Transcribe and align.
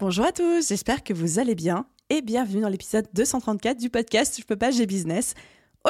Bonjour 0.00 0.24
à 0.24 0.32
tous, 0.32 0.66
j'espère 0.66 1.04
que 1.04 1.12
vous 1.12 1.38
allez 1.40 1.54
bien 1.54 1.84
et 2.08 2.22
bienvenue 2.22 2.62
dans 2.62 2.70
l'épisode 2.70 3.06
234 3.12 3.76
du 3.76 3.90
podcast 3.90 4.34
Je 4.40 4.46
peux 4.46 4.56
pas, 4.56 4.70
j'ai 4.70 4.86
business. 4.86 5.34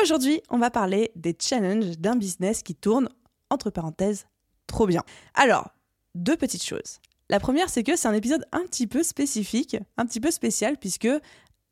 Aujourd'hui, 0.03 0.41
on 0.51 0.59
va 0.59 0.69
parler 0.69 1.13
des 1.15 1.33
challenges 1.41 1.97
d'un 1.97 2.17
business 2.17 2.65
qui 2.65 2.75
tourne, 2.75 3.09
entre 3.51 3.71
parenthèses, 3.71 4.27
trop 4.67 4.89
bien. 4.89 5.05
Alors, 5.35 5.71
deux 6.17 6.37
petites 6.37 6.65
choses. 6.65 6.99
La 7.29 7.39
première, 7.39 7.71
c'est 7.71 7.85
que 7.85 7.95
c'est 7.95 8.09
un 8.09 8.13
épisode 8.13 8.45
un 8.51 8.65
petit 8.65 8.89
peu 8.89 9.05
spécifique, 9.05 9.77
un 9.97 10.07
petit 10.07 10.19
peu 10.19 10.33
spécial, 10.33 10.77
puisque 10.77 11.09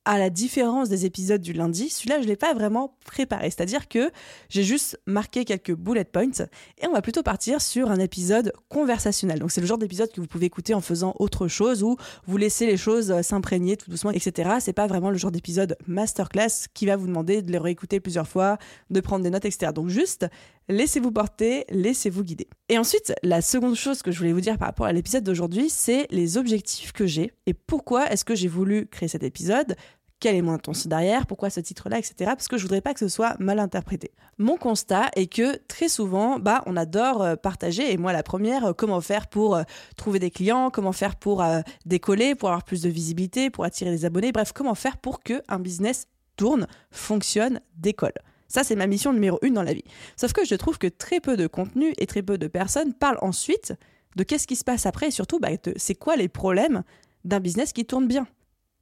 à 0.08 0.16
la 0.16 0.30
différence 0.30 0.88
des 0.88 1.04
épisodes 1.04 1.42
du 1.42 1.52
lundi, 1.52 1.90
celui-là, 1.90 2.16
je 2.16 2.22
ne 2.22 2.28
l'ai 2.28 2.36
pas 2.36 2.54
vraiment 2.54 2.96
préparé. 3.04 3.50
C'est-à-dire 3.50 3.88
que 3.88 4.10
j'ai 4.48 4.62
juste 4.62 4.98
marqué 5.04 5.45
quelques 5.45 5.74
bullet 5.74 6.06
points 6.06 6.46
et 6.78 6.87
on 6.87 6.92
va 6.92 7.02
plutôt 7.02 7.23
partir 7.23 7.60
sur 7.60 7.90
un 7.90 7.98
épisode 7.98 8.54
conversationnel. 8.70 9.38
Donc, 9.38 9.50
c'est 9.50 9.60
le 9.60 9.66
genre 9.66 9.76
d'épisode 9.76 10.10
que 10.10 10.23
vous 10.23 10.26
pouvez 10.26 10.46
écouter 10.46 10.73
en 10.73 10.80
faisant 10.80 11.15
autre 11.18 11.46
chose 11.46 11.82
ou 11.82 11.98
vous 12.26 12.38
laissez 12.38 12.65
les 12.65 12.78
choses 12.78 13.20
s'imprégner 13.20 13.76
tout 13.76 13.90
doucement, 13.90 14.10
etc. 14.10 14.52
C'est 14.60 14.73
pas 14.73 14.87
vraiment 14.87 15.10
le 15.10 15.18
genre 15.18 15.30
d'épisode 15.30 15.76
masterclass 15.87 16.68
qui 16.72 16.87
va 16.87 16.96
vous 16.96 17.06
demander 17.06 17.43
de 17.43 17.52
les 17.52 17.59
réécouter 17.59 18.00
plusieurs 18.00 18.26
fois, 18.26 18.56
de 18.88 19.00
prendre 19.00 19.22
des 19.22 19.30
notes, 19.30 19.45
etc. 19.45 19.72
Donc, 19.74 19.88
juste 19.88 20.26
laissez-vous 20.68 21.10
porter, 21.10 21.65
laissez-vous 21.70 22.24
guider. 22.24 22.48
Et 22.68 22.78
ensuite, 22.78 23.15
la 23.22 23.40
seconde 23.40 23.74
chose 23.74 24.02
que 24.02 24.10
je 24.10 24.18
voulais 24.18 24.32
vous 24.32 24.40
dire 24.40 24.59
par 24.59 24.68
rapport 24.68 24.87
à 24.87 24.93
l'épisode 24.93 25.24
d'aujourd'hui, 25.24 25.70
c'est 25.70 26.06
les 26.10 26.37
objectifs 26.37 26.93
que 26.93 27.06
j'ai 27.06 27.32
et 27.46 27.54
pourquoi 27.54 28.10
est-ce 28.10 28.24
que 28.24 28.34
j'ai 28.34 28.48
voulu 28.48 28.87
créer 28.87 29.09
cet 29.09 29.22
épisode 29.22 29.76
quelle 30.21 30.35
est 30.35 30.43
mon 30.43 30.55
intention 30.55 30.88
derrière, 30.88 31.27
pourquoi 31.27 31.51
ce 31.51 31.61
titre-là, 31.61 31.99
etc. 31.99 32.15
Parce 32.27 32.49
que 32.49 32.57
je 32.57 32.63
voudrais 32.63 32.80
pas 32.80 32.93
que 32.93 33.01
ce 33.01 33.09
soit 33.09 33.37
mal 33.38 33.59
interprété. 33.59 34.11
Mon 34.38 34.57
constat 34.57 35.11
est 35.15 35.33
que 35.33 35.57
très 35.69 35.88
souvent, 35.88 36.38
bah, 36.38 36.63
on 36.66 36.77
adore 36.77 37.23
euh, 37.23 37.37
partager, 37.37 37.93
et 37.93 37.97
moi 37.97 38.13
la 38.13 38.23
première, 38.23 38.66
euh, 38.66 38.73
comment 38.73 39.01
faire 39.01 39.29
pour 39.29 39.55
euh, 39.55 39.63
trouver 39.96 40.19
des 40.19 40.30
clients, 40.30 40.71
comment 40.71 40.93
faire 40.93 41.16
pour 41.16 41.45
décoller, 41.87 42.35
pour 42.35 42.49
avoir 42.49 42.65
plus 42.65 42.83
de 42.83 42.89
visibilité, 42.89 43.51
pour 43.51 43.65
attirer 43.65 43.91
des 43.91 44.05
abonnés, 44.05 44.33
bref, 44.33 44.52
comment 44.52 44.74
faire 44.74 44.96
pour 44.96 45.23
que 45.23 45.43
un 45.49 45.59
business 45.59 46.07
tourne, 46.37 46.66
fonctionne, 46.91 47.61
décolle. 47.77 48.13
Ça, 48.49 48.65
c'est 48.65 48.77
ma 48.77 48.87
mission 48.87 49.13
numéro 49.13 49.39
une 49.43 49.55
dans 49.55 49.63
la 49.63 49.74
vie. 49.74 49.85
Sauf 50.16 50.33
que 50.33 50.45
je 50.45 50.55
trouve 50.55 50.79
que 50.79 50.87
très 50.87 51.21
peu 51.21 51.37
de 51.37 51.46
contenu 51.46 51.93
et 51.99 52.07
très 52.07 52.23
peu 52.23 52.39
de 52.39 52.46
personnes 52.49 52.95
parlent 52.95 53.19
ensuite 53.21 53.74
de 54.16 54.24
qu'est-ce 54.24 54.46
qui 54.46 54.57
se 54.57 54.65
passe 54.65 54.87
après 54.87 55.09
et 55.09 55.11
surtout, 55.11 55.39
bah, 55.39 55.51
c'est 55.77 55.95
quoi 55.95 56.16
les 56.16 56.29
problèmes 56.29 56.83
d'un 57.24 57.41
business 57.41 57.73
qui 57.73 57.85
tourne 57.85 58.07
bien. 58.07 58.27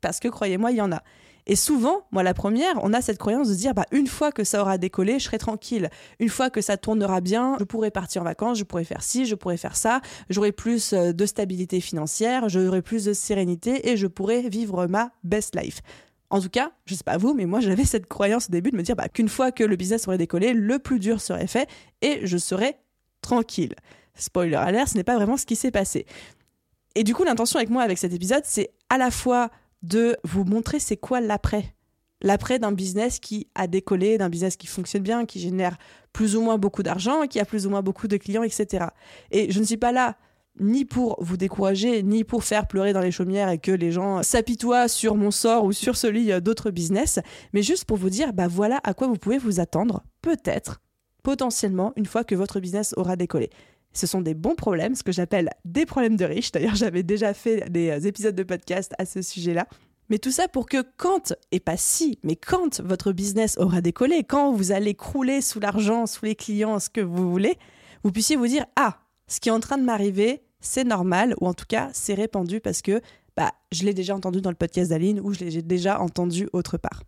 Parce 0.00 0.20
que 0.20 0.28
croyez-moi, 0.28 0.70
il 0.70 0.76
y 0.76 0.80
en 0.80 0.92
a. 0.92 1.02
Et 1.46 1.54
souvent, 1.54 2.06
moi 2.10 2.24
la 2.24 2.34
première, 2.34 2.74
on 2.82 2.92
a 2.92 3.00
cette 3.00 3.18
croyance 3.18 3.48
de 3.48 3.54
dire 3.54 3.72
bah 3.72 3.86
une 3.92 4.08
fois 4.08 4.32
que 4.32 4.42
ça 4.42 4.60
aura 4.60 4.78
décollé, 4.78 5.18
je 5.20 5.24
serai 5.24 5.38
tranquille. 5.38 5.90
Une 6.18 6.28
fois 6.28 6.50
que 6.50 6.60
ça 6.60 6.76
tournera 6.76 7.20
bien, 7.20 7.56
je 7.60 7.64
pourrai 7.64 7.92
partir 7.92 8.22
en 8.22 8.24
vacances, 8.24 8.58
je 8.58 8.64
pourrai 8.64 8.84
faire 8.84 9.02
ci, 9.02 9.26
je 9.26 9.36
pourrai 9.36 9.56
faire 9.56 9.76
ça, 9.76 10.00
j'aurai 10.28 10.50
plus 10.50 10.92
euh, 10.92 11.12
de 11.12 11.26
stabilité 11.26 11.80
financière, 11.80 12.48
j'aurai 12.48 12.82
plus 12.82 13.04
de 13.04 13.12
sérénité 13.12 13.88
et 13.90 13.96
je 13.96 14.08
pourrai 14.08 14.48
vivre 14.48 14.86
ma 14.86 15.12
best 15.22 15.54
life. 15.54 15.82
En 16.30 16.40
tout 16.40 16.48
cas, 16.48 16.72
je 16.84 16.96
sais 16.96 17.04
pas 17.04 17.16
vous, 17.16 17.34
mais 17.34 17.46
moi 17.46 17.60
j'avais 17.60 17.84
cette 17.84 18.06
croyance 18.06 18.48
au 18.48 18.52
début 18.52 18.72
de 18.72 18.76
me 18.76 18.82
dire 18.82 18.96
bah, 18.96 19.08
qu'une 19.08 19.28
fois 19.28 19.52
que 19.52 19.62
le 19.62 19.76
business 19.76 20.08
aurait 20.08 20.18
décollé, 20.18 20.52
le 20.52 20.80
plus 20.80 20.98
dur 20.98 21.20
serait 21.20 21.46
fait 21.46 21.68
et 22.02 22.26
je 22.26 22.38
serais 22.38 22.80
tranquille. 23.20 23.74
Spoiler 24.16 24.56
alert, 24.56 24.88
ce 24.88 24.96
n'est 24.96 25.04
pas 25.04 25.14
vraiment 25.14 25.36
ce 25.36 25.46
qui 25.46 25.54
s'est 25.54 25.70
passé. 25.70 26.06
Et 26.96 27.04
du 27.04 27.14
coup, 27.14 27.22
l'intention 27.22 27.58
avec 27.58 27.70
moi 27.70 27.82
avec 27.82 27.98
cet 27.98 28.12
épisode, 28.12 28.42
c'est 28.44 28.70
à 28.88 28.98
la 28.98 29.12
fois 29.12 29.50
de 29.82 30.16
vous 30.24 30.44
montrer 30.44 30.78
c'est 30.78 30.96
quoi 30.96 31.20
l'après. 31.20 31.74
L'après 32.22 32.58
d'un 32.58 32.72
business 32.72 33.18
qui 33.18 33.48
a 33.54 33.66
décollé, 33.66 34.16
d'un 34.16 34.30
business 34.30 34.56
qui 34.56 34.66
fonctionne 34.66 35.02
bien, 35.02 35.26
qui 35.26 35.38
génère 35.38 35.76
plus 36.12 36.34
ou 36.34 36.40
moins 36.40 36.56
beaucoup 36.56 36.82
d'argent, 36.82 37.26
qui 37.26 37.38
a 37.40 37.44
plus 37.44 37.66
ou 37.66 37.70
moins 37.70 37.82
beaucoup 37.82 38.08
de 38.08 38.16
clients, 38.16 38.42
etc. 38.42 38.86
Et 39.30 39.52
je 39.52 39.60
ne 39.60 39.64
suis 39.64 39.76
pas 39.76 39.92
là 39.92 40.16
ni 40.58 40.84
pour 40.84 41.22
vous 41.22 41.36
décourager, 41.36 42.02
ni 42.02 42.24
pour 42.24 42.44
faire 42.44 42.66
pleurer 42.66 42.92
dans 42.94 43.00
les 43.00 43.10
chaumières 43.10 43.50
et 43.50 43.58
que 43.58 43.72
les 43.72 43.92
gens 43.92 44.22
s'apitoient 44.22 44.88
sur 44.88 45.14
mon 45.14 45.30
sort 45.30 45.64
ou 45.64 45.72
sur 45.72 45.96
celui 45.96 46.28
d'autres 46.40 46.70
business, 46.70 47.18
mais 47.52 47.62
juste 47.62 47.84
pour 47.84 47.98
vous 47.98 48.10
dire, 48.10 48.32
bah 48.32 48.48
voilà 48.48 48.80
à 48.84 48.94
quoi 48.94 49.06
vous 49.06 49.18
pouvez 49.18 49.36
vous 49.38 49.60
attendre, 49.60 50.02
peut-être, 50.22 50.80
potentiellement, 51.22 51.92
une 51.96 52.06
fois 52.06 52.24
que 52.24 52.34
votre 52.34 52.60
business 52.60 52.94
aura 52.96 53.16
décollé. 53.16 53.50
Ce 53.96 54.06
sont 54.06 54.20
des 54.20 54.34
bons 54.34 54.56
problèmes, 54.56 54.94
ce 54.94 55.02
que 55.02 55.10
j'appelle 55.10 55.48
des 55.64 55.86
problèmes 55.86 56.16
de 56.16 56.26
riches. 56.26 56.52
D'ailleurs, 56.52 56.74
j'avais 56.74 57.02
déjà 57.02 57.32
fait 57.32 57.70
des 57.70 57.88
euh, 57.88 58.06
épisodes 58.06 58.34
de 58.34 58.42
podcast 58.42 58.92
à 58.98 59.06
ce 59.06 59.22
sujet-là. 59.22 59.66
Mais 60.10 60.18
tout 60.18 60.30
ça 60.30 60.48
pour 60.48 60.66
que 60.66 60.84
quand, 60.98 61.32
et 61.50 61.60
pas 61.60 61.78
si, 61.78 62.18
mais 62.22 62.36
quand 62.36 62.80
votre 62.82 63.12
business 63.12 63.56
aura 63.56 63.80
décollé, 63.80 64.22
quand 64.22 64.52
vous 64.52 64.70
allez 64.70 64.94
crouler 64.94 65.40
sous 65.40 65.60
l'argent, 65.60 66.04
sous 66.06 66.26
les 66.26 66.34
clients, 66.34 66.78
ce 66.78 66.90
que 66.90 67.00
vous 67.00 67.30
voulez, 67.30 67.56
vous 68.04 68.12
puissiez 68.12 68.36
vous 68.36 68.46
dire 68.46 68.66
Ah, 68.76 68.98
ce 69.28 69.40
qui 69.40 69.48
est 69.48 69.52
en 69.52 69.60
train 69.60 69.78
de 69.78 69.84
m'arriver, 69.84 70.42
c'est 70.60 70.84
normal, 70.84 71.34
ou 71.40 71.48
en 71.48 71.54
tout 71.54 71.64
cas, 71.66 71.88
c'est 71.94 72.14
répandu 72.14 72.60
parce 72.60 72.82
que 72.82 73.00
bah, 73.34 73.52
je 73.72 73.84
l'ai 73.84 73.94
déjà 73.94 74.14
entendu 74.14 74.42
dans 74.42 74.50
le 74.50 74.56
podcast 74.56 74.90
d'Aline 74.90 75.20
ou 75.20 75.32
je 75.32 75.40
l'ai 75.40 75.62
déjà 75.62 76.02
entendu 76.02 76.50
autre 76.52 76.76
part. 76.76 77.02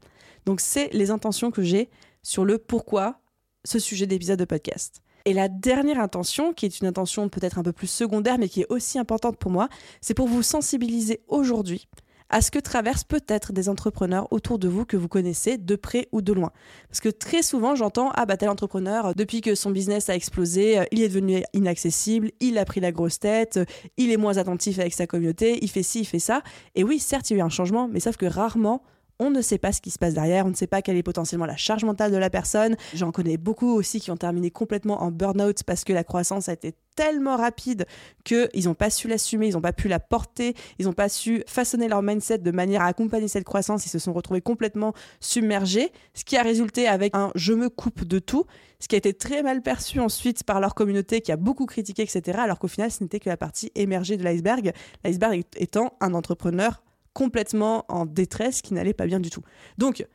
Donc, 0.47 0.63
c'est 0.63 0.89
les 0.95 1.11
intentions 1.11 1.51
que 1.51 1.63
j'ai 1.63 1.91
sur 2.23 2.47
le 2.47 2.57
pourquoi 2.57 3.21
ce 3.65 3.79
sujet 3.79 4.07
d'épisode 4.07 4.39
de 4.39 4.47
podcast. 4.47 5.03
Et 5.25 5.33
la 5.33 5.49
dernière 5.49 6.01
intention, 6.01 6.53
qui 6.53 6.67
est 6.67 6.81
une 6.81 6.87
intention 6.87 7.29
peut-être 7.29 7.59
un 7.59 7.63
peu 7.63 7.73
plus 7.73 7.87
secondaire, 7.87 8.39
mais 8.39 8.49
qui 8.49 8.63
est 8.63 8.67
aussi 8.71 8.99
importante 8.99 9.37
pour 9.37 9.51
moi, 9.51 9.69
c'est 10.01 10.15
pour 10.15 10.29
vous 10.29 10.43
sensibiliser 10.43 11.21
aujourd'hui 11.29 11.89
à 12.31 12.41
ce 12.41 12.51
que 12.51 12.59
traversent 12.59 13.05
peut-être 13.05 13.53
des 13.53 13.69
entrepreneurs 13.69 14.31
autour 14.33 14.59
de 14.59 14.69
vous 14.69 14.85
que 14.85 14.97
vous 14.97 15.09
connaissez 15.09 15.57
de 15.57 15.77
près 15.77 16.09
ou 16.13 16.21
de 16.21 16.33
loin. 16.33 16.53
Parce 16.89 17.01
que 17.01 17.09
très 17.09 17.43
souvent, 17.43 17.75
j'entends 17.75 18.11
Ah, 18.15 18.27
bah, 18.27 18.37
tel 18.37 18.49
entrepreneur, 18.49 19.15
depuis 19.15 19.41
que 19.41 19.55
son 19.55 19.71
business 19.71 20.11
a 20.11 20.15
explosé, 20.15 20.79
euh, 20.79 20.85
il 20.93 21.03
est 21.03 21.09
devenu 21.09 21.43
inaccessible, 21.55 22.31
il 22.41 22.59
a 22.59 22.65
pris 22.65 22.81
la 22.81 22.93
grosse 22.93 23.19
tête, 23.19 23.61
il 23.97 24.11
est 24.11 24.17
moins 24.17 24.37
attentif 24.37 24.79
avec 24.79 24.93
sa 24.93 25.07
communauté, 25.07 25.59
il 25.63 25.71
fait 25.71 25.83
ci, 25.83 26.01
il 26.01 26.05
fait 26.05 26.19
ça. 26.19 26.43
Et 26.75 26.85
oui, 26.85 26.99
certes, 26.99 27.31
il 27.31 27.35
y 27.35 27.37
a 27.37 27.43
eu 27.43 27.47
un 27.47 27.49
changement, 27.49 27.89
mais 27.89 28.01
sauf 28.01 28.17
que 28.17 28.27
rarement, 28.27 28.83
on 29.19 29.31
ne 29.31 29.41
sait 29.41 29.59
pas 29.59 29.73
ce 29.73 29.81
qui 29.81 29.91
se 29.91 29.99
passe 29.99 30.15
derrière, 30.15 30.47
on 30.47 30.51
ne 30.51 30.55
sait 30.55 30.67
pas 30.67 30.83
quelle 30.83 30.97
est 30.97 31.03
potentiellement 31.03 31.47
la 31.47 31.57
charge 31.57 31.85
mentale 31.85 32.13
de 32.13 32.17
la 32.17 32.31
personne. 32.31 32.77
J'en 32.95 33.13
connais 33.13 33.37
beaucoup 33.37 33.71
aussi 33.75 34.01
qui 34.01 34.11
ont 34.11 34.17
terminé 34.17 34.51
complètement 34.51 35.03
en 35.03 35.11
burn-out 35.11 35.63
parce 35.65 35.85
que 35.85 35.93
la 35.93 36.05
croissance 36.05 36.49
a 36.49 36.53
été 36.53 36.75
tellement 36.95 37.37
rapide 37.37 37.87
qu'ils 38.25 38.65
n'ont 38.65 38.75
pas 38.75 38.91
su 38.91 39.07
l'assumer, 39.07 39.47
ils 39.47 39.55
n'ont 39.55 39.61
pas 39.61 39.73
pu 39.73 39.87
la 39.87 40.01
porter, 40.01 40.55
ils 40.81 40.87
n'ont 40.87 40.93
pas 40.93 41.09
su 41.09 41.45
façonner 41.47 41.87
leur 41.87 42.03
mindset 42.03 42.39
de 42.39 42.51
manière 42.51 42.83
à 42.83 42.87
accompagner 42.87 43.29
cette 43.29 43.45
croissance, 43.45 43.87
ils 43.87 43.91
se 43.91 44.01
sont 44.01 44.13
retrouvés 44.13 44.41
complètement 44.41 44.95
submergés, 45.21 45.93
ce 46.15 46.25
qui 46.25 46.37
a 46.37 46.43
résulté 46.43 46.89
avec 46.89 47.15
un 47.15 47.31
je 47.37 47.53
me 47.53 47.69
coupe 47.69 48.05
de 48.05 48.19
tout, 48.19 48.47
ce 48.81 48.89
qui 48.89 48.97
a 48.97 48.99
été 48.99 49.15
très 49.15 49.45
mal 49.45 49.63
perçu 49.63 50.01
ensuite 50.01 50.43
par 50.43 50.61
leur 50.61 50.75
communauté 50.75 51.21
qui 51.21 51.31
a 51.31 51.37
beaucoup 51.37 51.67
critiqué, 51.67 52.03
etc. 52.03 52.39
Alors 52.41 52.59
qu'au 52.59 52.69
final, 52.69 52.91
ce 52.91 53.03
n'était 53.03 53.21
que 53.21 53.29
la 53.29 53.37
partie 53.37 53.71
émergée 53.77 54.17
de 54.17 54.25
l'iceberg, 54.25 54.73
l'iceberg 55.05 55.45
étant 55.57 55.93
un 56.01 56.15
entrepreneur 56.15 56.83
complètement 57.13 57.85
en 57.89 58.07
détresse, 58.07 58.63
qui 58.63 58.75
n'allait 58.75 58.95
pas 58.95 59.07
bien 59.07 59.21
du 59.21 59.31
tout. 59.31 59.43
Donc, 59.77 60.07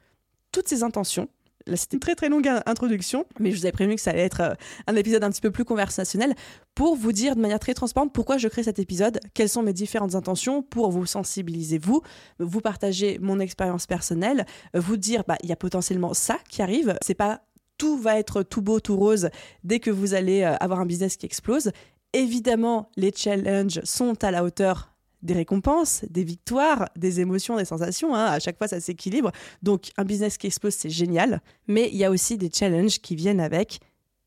toutes 0.52 0.68
ces 0.68 0.84
intentions, 0.84 1.28
c'était 1.76 1.96
une 1.96 2.00
très 2.00 2.16
très 2.16 2.30
longue 2.30 2.48
introduction, 2.66 3.26
mais 3.40 3.52
je 3.52 3.58
vous 3.58 3.66
avais 3.66 3.72
prévenu 3.72 3.96
que 3.96 4.02
ça 4.02 4.12
allait 4.12 4.24
être 4.26 4.42
euh, 4.42 4.54
un 4.88 4.96
épisode 4.96 5.24
un 5.24 5.30
petit 5.30 5.42
peu 5.42 5.52
plus 5.52 5.66
conversationnel 5.66 6.36
pour 6.76 6.96
vous 6.96 7.12
dire 7.12 7.36
de 7.36 7.42
manière 7.42 7.60
très 7.60 7.74
transparente 7.74 8.14
pourquoi 8.14 8.38
je 8.38 8.48
crée 8.48 8.64
cet 8.64 8.80
épisode, 8.80 9.20
quelles 9.34 9.50
sont 9.50 9.64
mes 9.64 9.74
différentes 9.74 10.16
intentions 10.16 10.62
pour 10.62 10.92
vous 10.92 11.06
sensibiliser, 11.06 11.78
vous, 11.78 12.02
vous 12.40 12.62
partager 12.62 13.18
mon 13.22 13.40
expérience 13.40 13.88
personnelle, 13.88 14.46
vous 14.74 14.98
dire 14.98 15.24
bah 15.28 15.38
il 15.44 15.50
y 15.50 15.54
a 15.54 15.56
potentiellement 15.56 16.14
ça 16.14 16.38
qui 16.50 16.62
arrive, 16.62 16.98
c'est 17.02 17.14
pas 17.14 17.42
tout 17.78 17.98
va 17.98 18.20
être 18.20 18.44
tout 18.44 18.62
beau, 18.62 18.80
tout 18.80 18.98
rose 18.98 19.30
dès 19.64 19.80
que 19.80 19.92
vous 19.92 20.14
allez 20.14 20.44
euh, 20.44 20.56
avoir 20.60 20.80
un 20.80 20.86
business 20.86 21.18
qui 21.18 21.26
explose. 21.26 21.72
Évidemment, 22.14 22.92
les 22.96 23.12
challenges 23.16 23.82
sont 23.84 24.24
à 24.24 24.32
la 24.32 24.44
hauteur 24.44 24.93
des 25.24 25.34
récompenses, 25.34 26.06
des 26.10 26.24
victoires, 26.24 26.90
des 26.96 27.20
émotions, 27.22 27.58
des 27.58 27.66
sensations. 27.66 28.14
Hein. 28.14 28.26
À 28.26 28.40
chaque 28.40 28.58
fois, 28.58 28.68
ça 28.68 28.80
s'équilibre. 28.80 29.32
Donc, 29.64 29.92
un 29.98 30.04
business 30.04 30.38
qui 30.38 30.48
explose, 30.48 30.74
c'est 30.74 30.90
génial. 30.90 31.42
Mais 31.68 31.90
il 31.92 31.98
y 31.98 32.04
a 32.04 32.12
aussi 32.12 32.38
des 32.38 32.52
challenges 32.54 33.00
qui 33.00 33.16
viennent 33.16 33.40
avec. 33.40 33.80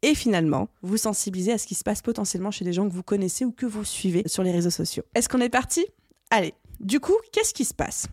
Et 0.02 0.14
finalement, 0.14 0.68
vous 0.82 0.96
sensibilisez 0.96 1.52
à 1.52 1.58
ce 1.58 1.66
qui 1.66 1.74
se 1.74 1.84
passe 1.84 2.02
potentiellement 2.02 2.50
chez 2.50 2.64
des 2.64 2.72
gens 2.72 2.88
que 2.88 2.94
vous 2.94 3.02
connaissez 3.02 3.44
ou 3.44 3.52
que 3.52 3.66
vous 3.66 3.84
suivez 3.84 4.22
sur 4.26 4.42
les 4.42 4.52
réseaux 4.52 4.70
sociaux. 4.70 5.04
Est-ce 5.14 5.28
qu'on 5.28 5.40
est 5.40 5.48
parti? 5.48 5.86
Allez, 6.30 6.54
du 6.80 7.00
coup, 7.00 7.16
qu'est-ce 7.32 7.54
qui 7.54 7.64
se 7.64 7.74
passe? 7.74 8.06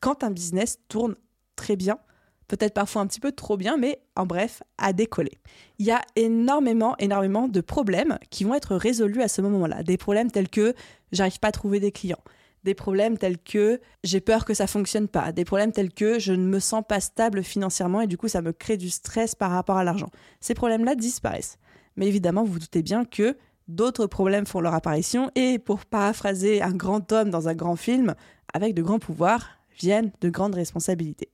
Quand 0.00 0.24
un 0.24 0.30
business 0.30 0.78
tourne 0.88 1.16
très 1.56 1.76
bien 1.76 1.98
peut-être 2.52 2.74
parfois 2.74 3.00
un 3.00 3.06
petit 3.06 3.18
peu 3.18 3.32
trop 3.32 3.56
bien, 3.56 3.78
mais 3.78 4.02
en 4.14 4.26
bref, 4.26 4.62
à 4.76 4.92
décoller. 4.92 5.38
Il 5.78 5.86
y 5.86 5.90
a 5.90 6.02
énormément, 6.16 6.94
énormément 6.98 7.48
de 7.48 7.62
problèmes 7.62 8.18
qui 8.28 8.44
vont 8.44 8.52
être 8.52 8.76
résolus 8.76 9.22
à 9.22 9.28
ce 9.28 9.40
moment-là. 9.40 9.82
Des 9.82 9.96
problèmes 9.96 10.30
tels 10.30 10.50
que 10.50 10.74
j'arrive 11.12 11.38
pas 11.38 11.48
à 11.48 11.52
trouver 11.52 11.80
des 11.80 11.92
clients. 11.92 12.22
Des 12.62 12.74
problèmes 12.74 13.16
tels 13.16 13.38
que 13.38 13.80
j'ai 14.04 14.20
peur 14.20 14.44
que 14.44 14.52
ça 14.52 14.66
fonctionne 14.66 15.08
pas. 15.08 15.32
Des 15.32 15.46
problèmes 15.46 15.72
tels 15.72 15.94
que 15.94 16.18
je 16.18 16.34
ne 16.34 16.46
me 16.46 16.58
sens 16.58 16.84
pas 16.86 17.00
stable 17.00 17.42
financièrement 17.42 18.02
et 18.02 18.06
du 18.06 18.18
coup 18.18 18.28
ça 18.28 18.42
me 18.42 18.52
crée 18.52 18.76
du 18.76 18.90
stress 18.90 19.34
par 19.34 19.50
rapport 19.50 19.78
à 19.78 19.84
l'argent. 19.84 20.10
Ces 20.40 20.52
problèmes-là 20.52 20.94
disparaissent. 20.94 21.56
Mais 21.96 22.06
évidemment, 22.06 22.44
vous 22.44 22.52
vous 22.52 22.58
doutez 22.58 22.82
bien 22.82 23.06
que 23.06 23.34
d'autres 23.66 24.06
problèmes 24.06 24.44
font 24.44 24.60
leur 24.60 24.74
apparition 24.74 25.30
et 25.36 25.58
pour 25.58 25.86
paraphraser 25.86 26.60
un 26.60 26.72
grand 26.72 27.12
homme 27.12 27.30
dans 27.30 27.48
un 27.48 27.54
grand 27.54 27.76
film, 27.76 28.14
avec 28.52 28.74
de 28.74 28.82
grands 28.82 28.98
pouvoirs 28.98 29.46
viennent 29.74 30.12
de 30.20 30.28
grandes 30.28 30.54
responsabilités. 30.54 31.30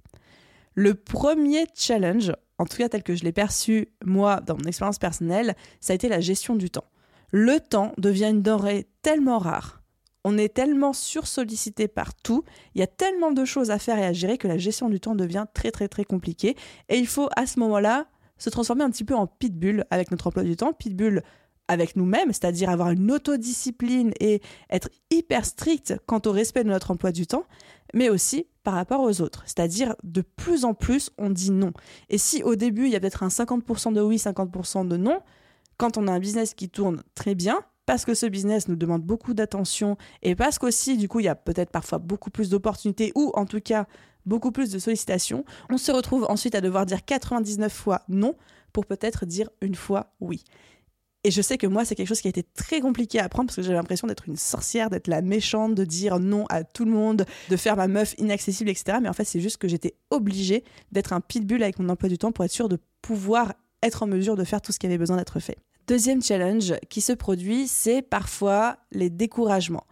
Le 0.80 0.94
premier 0.94 1.66
challenge, 1.75 2.32
en 2.56 2.64
tout 2.64 2.76
cas 2.76 2.88
tel 2.88 3.02
que 3.02 3.16
je 3.16 3.25
l'ai 3.25 3.32
perçu 3.32 3.88
moi 4.04 4.40
dans 4.46 4.54
mon 4.54 4.62
expérience 4.62 5.00
personnelle, 5.00 5.56
ça 5.80 5.92
a 5.92 5.96
été 5.96 6.08
la 6.08 6.20
gestion 6.20 6.54
du 6.54 6.70
temps. 6.70 6.84
Le 7.32 7.58
temps 7.58 7.92
devient 7.98 8.26
une 8.26 8.42
denrée 8.42 8.86
tellement 9.02 9.40
rare, 9.40 9.82
on 10.22 10.38
est 10.38 10.54
tellement 10.54 10.92
sursollicité 10.92 11.88
par 11.88 12.14
tout, 12.14 12.44
il 12.76 12.78
y 12.78 12.84
a 12.84 12.86
tellement 12.86 13.32
de 13.32 13.44
choses 13.44 13.72
à 13.72 13.80
faire 13.80 13.98
et 13.98 14.06
à 14.06 14.12
gérer 14.12 14.38
que 14.38 14.46
la 14.46 14.56
gestion 14.56 14.88
du 14.88 15.00
temps 15.00 15.16
devient 15.16 15.46
très 15.52 15.72
très 15.72 15.88
très 15.88 16.04
compliquée 16.04 16.54
et 16.88 16.96
il 16.96 17.08
faut 17.08 17.28
à 17.34 17.46
ce 17.46 17.58
moment-là 17.58 18.06
se 18.36 18.48
transformer 18.48 18.84
un 18.84 18.90
petit 18.90 19.04
peu 19.04 19.16
en 19.16 19.26
pitbull 19.26 19.84
avec 19.90 20.12
notre 20.12 20.28
emploi 20.28 20.44
du 20.44 20.54
temps, 20.54 20.72
pitbull 20.72 21.25
avec 21.66 21.96
nous-mêmes, 21.96 22.32
c'est-à-dire 22.32 22.70
avoir 22.70 22.90
une 22.90 23.10
autodiscipline 23.10 24.12
et 24.20 24.42
être 24.70 24.90
hyper 25.10 25.44
strict 25.44 25.96
quant 26.06 26.22
au 26.25 26.30
respect 26.30 26.62
de 26.62 26.69
notre 26.69 26.92
emploi 26.92 27.10
du 27.10 27.26
temps, 27.26 27.46
mais 27.94 28.10
aussi 28.10 28.46
par 28.69 28.75
rapport 28.75 29.00
aux 29.00 29.23
autres. 29.23 29.44
C'est-à-dire 29.47 29.97
de 30.05 30.20
plus 30.20 30.67
en 30.67 30.75
plus, 30.75 31.11
on 31.17 31.31
dit 31.31 31.50
non. 31.50 31.73
Et 32.11 32.19
si 32.19 32.43
au 32.43 32.55
début, 32.55 32.85
il 32.85 32.93
y 32.93 32.97
a 32.97 33.00
peut-être 33.00 33.23
un 33.23 33.29
50% 33.29 33.94
de 33.94 34.03
oui, 34.03 34.17
50% 34.17 34.87
de 34.87 34.99
non, 34.99 35.20
quand 35.79 35.97
on 35.97 36.06
a 36.06 36.12
un 36.12 36.19
business 36.19 36.53
qui 36.53 36.69
tourne 36.69 37.03
très 37.15 37.35
bien, 37.35 37.62
parce 37.87 38.05
que 38.05 38.12
ce 38.12 38.26
business 38.26 38.69
nous 38.69 38.76
demande 38.76 39.00
beaucoup 39.00 39.32
d'attention 39.32 39.97
et 40.20 40.35
parce 40.35 40.59
qu'aussi, 40.59 40.99
du 40.99 41.09
coup, 41.09 41.20
il 41.20 41.25
y 41.25 41.29
a 41.29 41.35
peut-être 41.35 41.70
parfois 41.70 41.97
beaucoup 41.97 42.29
plus 42.29 42.50
d'opportunités 42.50 43.11
ou 43.15 43.32
en 43.37 43.47
tout 43.47 43.62
cas 43.62 43.87
beaucoup 44.26 44.53
plus 44.53 44.71
de 44.71 44.79
sollicitations, 44.79 45.47
on 45.71 45.79
se 45.79 45.91
retrouve 45.91 46.26
ensuite 46.29 46.55
à 46.55 46.61
devoir 46.61 46.85
dire 46.85 47.03
99 47.06 47.73
fois 47.73 48.03
non 48.11 48.35
pour 48.75 48.85
peut-être 48.85 49.25
dire 49.25 49.49
une 49.62 49.76
fois 49.76 50.12
oui. 50.21 50.44
Et 51.28 51.30
je 51.30 51.42
sais 51.42 51.58
que 51.58 51.66
moi, 51.66 51.84
c'est 51.84 51.94
quelque 51.94 52.08
chose 52.08 52.22
qui 52.22 52.28
a 52.28 52.30
été 52.30 52.42
très 52.42 52.80
compliqué 52.80 53.20
à 53.20 53.25
apprendre 53.25 53.48
parce 53.48 53.56
que 53.56 53.60
j'avais 53.60 53.75
l'impression 53.75 54.06
d'être 54.06 54.26
une 54.28 54.38
sorcière, 54.38 54.88
d'être 54.88 55.08
la 55.08 55.20
méchante, 55.20 55.75
de 55.75 55.84
dire 55.84 56.20
non 56.20 56.46
à 56.48 56.64
tout 56.64 56.86
le 56.86 56.90
monde, 56.90 57.26
de 57.50 57.56
faire 57.58 57.76
ma 57.76 57.86
meuf 57.86 58.14
inaccessible, 58.16 58.70
etc. 58.70 58.96
Mais 59.02 59.10
en 59.10 59.12
fait, 59.12 59.26
c'est 59.26 59.38
juste 59.38 59.58
que 59.58 59.69
j'étais 59.69 59.94
obligée 60.08 60.64
d'être 60.90 61.12
un 61.12 61.20
pitbull 61.20 61.62
avec 61.62 61.80
mon 61.80 61.90
emploi 61.90 62.08
du 62.08 62.16
temps 62.16 62.32
pour 62.32 62.46
être 62.46 62.50
sûre 62.50 62.70
de 62.70 62.78
pouvoir 63.02 63.52
être 63.82 64.02
en 64.02 64.06
mesure 64.06 64.36
de 64.36 64.44
faire 64.44 64.62
tout 64.62 64.72
ce 64.72 64.78
qui 64.78 64.86
avait 64.86 64.96
besoin 64.96 65.19
d'être 65.19 65.38
fait. 65.38 65.58
Deuxième 65.86 66.22
challenge 66.22 66.72
qui 66.88 67.02
se 67.02 67.12
produit, 67.12 67.69
c'est 67.69 68.00
parfois 68.00 68.78
les 68.90 69.10
découragements. 69.10 69.86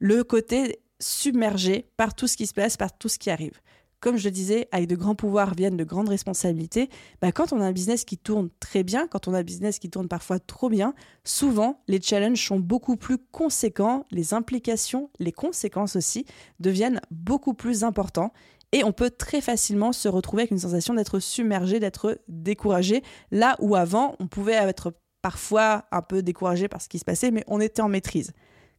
Le 0.00 0.22
côté 0.22 0.80
submergé 1.00 1.86
par 1.96 2.14
tout 2.14 2.26
ce 2.26 2.36
qui 2.36 2.46
se 2.46 2.52
passe, 2.52 2.76
par 2.76 2.92
tout 2.92 3.08
ce 3.08 3.18
qui 3.18 3.30
arrive 3.30 3.58
comme 4.00 4.16
je 4.16 4.28
disais, 4.28 4.68
avec 4.70 4.88
de 4.88 4.96
grands 4.96 5.14
pouvoirs 5.14 5.54
viennent 5.54 5.76
de 5.76 5.84
grandes 5.84 6.08
responsabilités. 6.08 6.88
Bah, 7.20 7.32
quand 7.32 7.52
on 7.52 7.60
a 7.60 7.64
un 7.64 7.72
business 7.72 8.04
qui 8.04 8.16
tourne 8.16 8.48
très 8.60 8.82
bien, 8.82 9.08
quand 9.08 9.28
on 9.28 9.34
a 9.34 9.38
un 9.38 9.42
business 9.42 9.78
qui 9.78 9.90
tourne 9.90 10.08
parfois 10.08 10.38
trop 10.38 10.68
bien, 10.68 10.94
souvent 11.24 11.82
les 11.88 12.00
challenges 12.00 12.46
sont 12.46 12.60
beaucoup 12.60 12.96
plus 12.96 13.18
conséquents, 13.18 14.06
les 14.10 14.34
implications, 14.34 15.10
les 15.18 15.32
conséquences 15.32 15.96
aussi 15.96 16.24
deviennent 16.60 17.00
beaucoup 17.10 17.54
plus 17.54 17.84
importants. 17.84 18.32
Et 18.72 18.84
on 18.84 18.92
peut 18.92 19.10
très 19.10 19.40
facilement 19.40 19.92
se 19.92 20.08
retrouver 20.08 20.42
avec 20.42 20.50
une 20.50 20.58
sensation 20.58 20.94
d'être 20.94 21.18
submergé, 21.20 21.80
d'être 21.80 22.20
découragé, 22.28 23.02
là 23.30 23.56
où 23.60 23.74
avant 23.74 24.14
on 24.20 24.26
pouvait 24.26 24.52
être 24.52 24.92
parfois 25.22 25.86
un 25.90 26.02
peu 26.02 26.22
découragé 26.22 26.68
par 26.68 26.82
ce 26.82 26.88
qui 26.88 26.98
se 26.98 27.04
passait, 27.04 27.30
mais 27.30 27.44
on 27.48 27.60
était 27.60 27.82
en 27.82 27.88
maîtrise. 27.88 28.32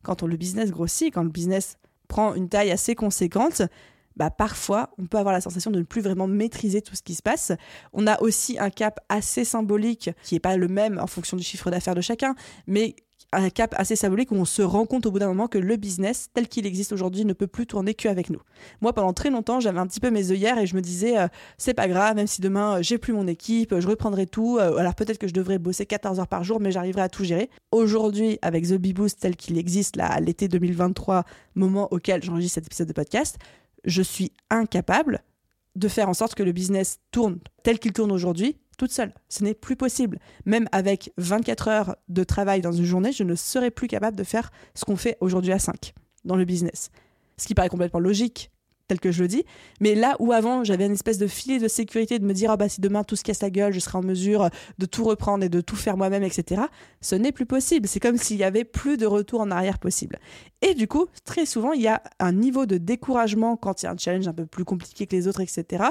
Quand 0.04 0.24
on, 0.24 0.28
le 0.28 0.38
business 0.38 0.72
grossit, 0.72 1.14
quand 1.14 1.24
le 1.24 1.30
business 1.30 1.78
prend 2.08 2.34
une 2.34 2.50
taille 2.50 2.72
assez 2.72 2.96
conséquente, 2.96 3.64
bah, 4.16 4.30
parfois, 4.30 4.92
on 4.98 5.06
peut 5.06 5.18
avoir 5.18 5.34
la 5.34 5.42
sensation 5.42 5.72
de 5.72 5.80
ne 5.80 5.84
plus 5.84 6.02
vraiment 6.02 6.28
maîtriser 6.28 6.82
tout 6.82 6.96
ce 6.96 7.02
qui 7.02 7.16
se 7.16 7.22
passe. 7.22 7.52
On 7.94 8.08
a 8.08 8.22
aussi 8.22 8.58
un 8.60 8.70
cap 8.70 9.00
assez 9.10 9.46
symbolique, 9.46 10.10
qui 10.24 10.36
n'est 10.36 10.40
pas 10.40 10.58
le 10.58 10.68
même 10.68 11.00
en 11.00 11.08
fonction 11.08 11.38
du 11.38 11.44
chiffre 11.44 11.72
d'affaires 11.72 11.96
de 11.96 12.02
chacun, 12.02 12.36
mais 12.68 12.96
un 13.32 13.50
cap 13.50 13.76
assez 13.78 13.96
symbolique 13.96 14.32
où 14.32 14.36
on 14.36 14.46
se 14.46 14.62
rend 14.62 14.86
compte 14.86 15.06
au 15.06 15.12
bout 15.12 15.20
d'un 15.20 15.28
moment 15.28 15.48
que 15.48 15.58
le 15.58 15.76
business 15.76 16.30
tel 16.34 16.48
qu'il 16.48 16.66
existe 16.66 16.92
aujourd'hui 16.92 17.26
ne 17.26 17.34
peut 17.34 17.48
plus 17.48 17.68
tourner 17.68 17.94
qu'avec 17.94 18.30
nous. 18.30 18.42
Moi, 18.82 18.94
pendant 18.94 19.14
très 19.14 19.30
longtemps, 19.30 19.60
j'avais 19.60 19.80
un 19.80 19.88
petit 19.88 20.00
peu 20.00 20.10
mes 20.10 20.32
œillères 20.32 20.58
et 20.58 20.66
je 20.66 20.76
me 20.76 20.82
disais, 20.82 21.18
euh, 21.18 21.28
c'est 21.58 21.74
pas 21.74 21.88
grave, 21.88 22.16
même 22.16 22.28
si 22.28 22.42
demain 22.42 22.78
euh, 22.78 22.82
j'ai 22.82 22.98
plus 22.98 23.14
mon 23.14 23.28
équipe, 23.28 23.80
je 23.80 23.88
reprendrai 23.88 24.26
tout. 24.26 24.58
Euh, 24.58 24.78
alors 24.78 24.96
peut-être 24.96 25.20
que 25.20 25.28
je 25.28 25.34
devrais 25.34 25.60
bosser 25.60 25.86
14 25.86 26.20
heures 26.20 26.28
par 26.28 26.44
jour, 26.44 26.60
mais 26.60 26.72
j'arriverai 26.72 27.04
à 27.04 27.10
tout 27.10 27.24
gérer. 27.24 27.50
Aujourd'hui, 27.72 28.40
avec 28.42 28.68
The 28.68 28.76
Bee 28.76 28.94
Boost 28.94 29.20
tel 29.20 29.36
qu'il 29.36 29.58
existe 29.58 29.96
là, 29.96 30.20
l'été 30.20 30.48
2023, 30.48 31.24
moment 31.56 31.88
auquel 31.92 32.24
j'enregistre 32.24 32.56
cet 32.56 32.66
épisode 32.66 32.88
de 32.88 32.94
podcast, 32.94 33.38
je 33.86 34.02
suis 34.02 34.32
incapable 34.50 35.24
de 35.76 35.88
faire 35.88 36.10
en 36.10 36.14
sorte 36.14 36.36
que 36.36 36.44
le 36.44 36.52
business 36.52 37.00
tourne 37.12 37.40
tel 37.64 37.80
qu'il 37.80 37.94
tourne 37.94 38.12
aujourd'hui 38.12 38.58
toute 38.78 38.92
seule. 38.92 39.14
Ce 39.28 39.44
n'est 39.44 39.54
plus 39.54 39.76
possible. 39.76 40.20
Même 40.46 40.68
avec 40.72 41.12
24 41.18 41.68
heures 41.68 41.96
de 42.08 42.24
travail 42.24 42.62
dans 42.62 42.72
une 42.72 42.86
journée, 42.86 43.12
je 43.12 43.24
ne 43.24 43.36
serais 43.36 43.72
plus 43.72 43.88
capable 43.88 44.18
de 44.18 44.24
faire 44.24 44.52
ce 44.74 44.86
qu'on 44.86 44.96
fait 44.96 45.18
aujourd'hui 45.20 45.52
à 45.52 45.60
5 45.60 45.94
dans 46.26 46.36
le 46.36 46.46
business. 46.46 46.90
Ce 47.38 47.46
qui 47.46 47.54
paraît 47.54 47.70
complètement 47.70 48.00
logique 48.00 48.52
tel 48.90 49.00
que 49.00 49.12
je 49.12 49.22
le 49.22 49.30
dis. 49.30 49.46
Mais 49.80 49.96
là 49.96 50.18
où 50.20 50.34
avant, 50.34 50.66
j'avais 50.66 50.86
une 50.86 50.94
espèce 50.94 51.18
de 51.18 51.28
filet 51.28 51.60
de 51.60 51.70
sécurité 51.70 52.20
de 52.20 52.26
me 52.26 52.34
dire, 52.34 52.52
ah 52.52 52.58
bah 52.58 52.68
si 52.68 52.82
demain 52.82 53.06
tout 53.06 53.16
se 53.16 53.24
casse 53.24 53.42
la 53.42 53.50
gueule, 53.50 53.72
je 53.72 53.80
serai 53.80 53.98
en 53.98 54.02
mesure 54.02 54.50
de 54.78 54.86
tout 54.86 55.06
reprendre 55.06 55.46
et 55.46 55.50
de 55.50 55.62
tout 55.62 55.78
faire 55.78 55.96
moi-même, 55.96 56.24
etc. 56.24 56.64
Ce 57.00 57.16
n'est 57.16 57.32
plus 57.32 57.46
possible. 57.46 57.88
C'est 57.88 58.02
comme 58.02 58.18
s'il 58.18 58.38
y 58.38 58.44
avait 58.44 58.66
plus 58.66 58.98
de 58.98 59.06
retour 59.06 59.40
en 59.42 59.52
arrière 59.52 59.80
possible. 59.80 60.20
Et 60.62 60.74
du 60.74 60.88
coup, 60.88 61.06
très 61.24 61.46
souvent, 61.46 61.72
il 61.72 61.82
y 61.82 61.88
a 61.88 62.04
un 62.20 62.34
niveau 62.34 62.66
de 62.66 62.78
découragement 62.78 63.56
quand 63.56 63.82
il 63.82 63.86
y 63.86 63.88
a 63.88 63.92
un 63.92 63.98
challenge 63.98 64.28
un 64.28 64.34
peu 64.34 64.46
plus 64.46 64.66
compliqué 64.66 65.08
que 65.08 65.16
les 65.16 65.28
autres, 65.28 65.42
etc 65.42 65.86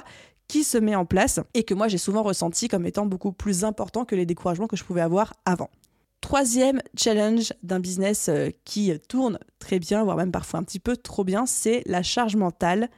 qui 0.49 0.65
se 0.65 0.79
met 0.79 0.95
en 0.95 1.05
place 1.05 1.41
et 1.53 1.63
que 1.63 1.75
moi 1.75 1.89
j'ai 1.89 1.99
souvent 1.99 2.23
ressenti 2.23 2.69
comme 2.69 2.87
étant 2.87 3.05
beaucoup 3.05 3.33
plus 3.33 3.65
important 3.65 4.07
que 4.07 4.17
les 4.17 4.25
découragements 4.25 4.67
que 4.67 4.77
je 4.77 4.85
pouvais 4.85 5.03
avoir 5.03 5.35
avant. 5.45 5.69
Troisième 6.21 6.83
challenge 6.97 7.53
d'un 7.63 7.81
business 7.81 8.29
euh, 8.29 8.51
qui 8.65 8.93
tourne 9.09 9.39
très 9.59 9.79
bien, 9.79 10.03
voire 10.03 10.17
même 10.17 10.33
parfois 10.33 10.61
un 10.61 10.65
petit 10.65 10.81
peu 10.81 10.97
trop 10.97 11.25
bien, 11.25 11.47
c'est 11.47 11.83
la 11.87 12.03
charge 12.03 12.37
mentale 12.37 12.91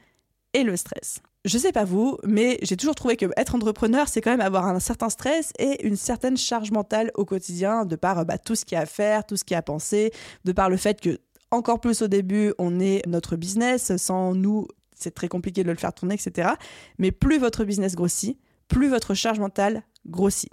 et 0.53 0.63
le 0.63 0.75
stress. 0.75 1.21
Je 1.43 1.57
sais 1.57 1.71
pas 1.71 1.85
vous, 1.85 2.17
mais 2.23 2.59
j'ai 2.61 2.77
toujours 2.77 2.93
trouvé 2.93 3.17
que 3.17 3.25
être 3.35 3.55
entrepreneur, 3.55 4.07
c'est 4.07 4.21
quand 4.21 4.29
même 4.29 4.41
avoir 4.41 4.67
un 4.67 4.79
certain 4.79 5.09
stress 5.09 5.53
et 5.57 5.87
une 5.87 5.95
certaine 5.95 6.37
charge 6.37 6.71
mentale 6.71 7.11
au 7.15 7.25
quotidien, 7.25 7.85
de 7.85 7.95
par 7.95 8.25
bah, 8.25 8.37
tout 8.37 8.55
ce 8.55 8.63
qu'il 8.63 8.75
y 8.75 8.79
a 8.79 8.81
à 8.81 8.85
faire, 8.85 9.25
tout 9.25 9.37
ce 9.37 9.43
qu'il 9.43 9.53
y 9.53 9.55
a 9.55 9.59
à 9.59 9.63
penser, 9.63 10.11
de 10.45 10.51
par 10.51 10.69
le 10.69 10.77
fait 10.77 11.01
que, 11.01 11.19
encore 11.49 11.79
plus 11.79 12.03
au 12.03 12.07
début, 12.07 12.53
on 12.59 12.79
est 12.79 13.01
notre 13.07 13.37
business, 13.37 13.95
sans 13.97 14.35
nous, 14.35 14.67
c'est 14.95 15.15
très 15.15 15.27
compliqué 15.29 15.63
de 15.63 15.71
le 15.71 15.77
faire 15.77 15.93
tourner, 15.93 16.13
etc. 16.15 16.49
Mais 16.99 17.11
plus 17.11 17.39
votre 17.39 17.65
business 17.65 17.95
grossit, 17.95 18.37
plus 18.67 18.87
votre 18.87 19.15
charge 19.15 19.39
mentale 19.39 19.83
grossit. 20.05 20.51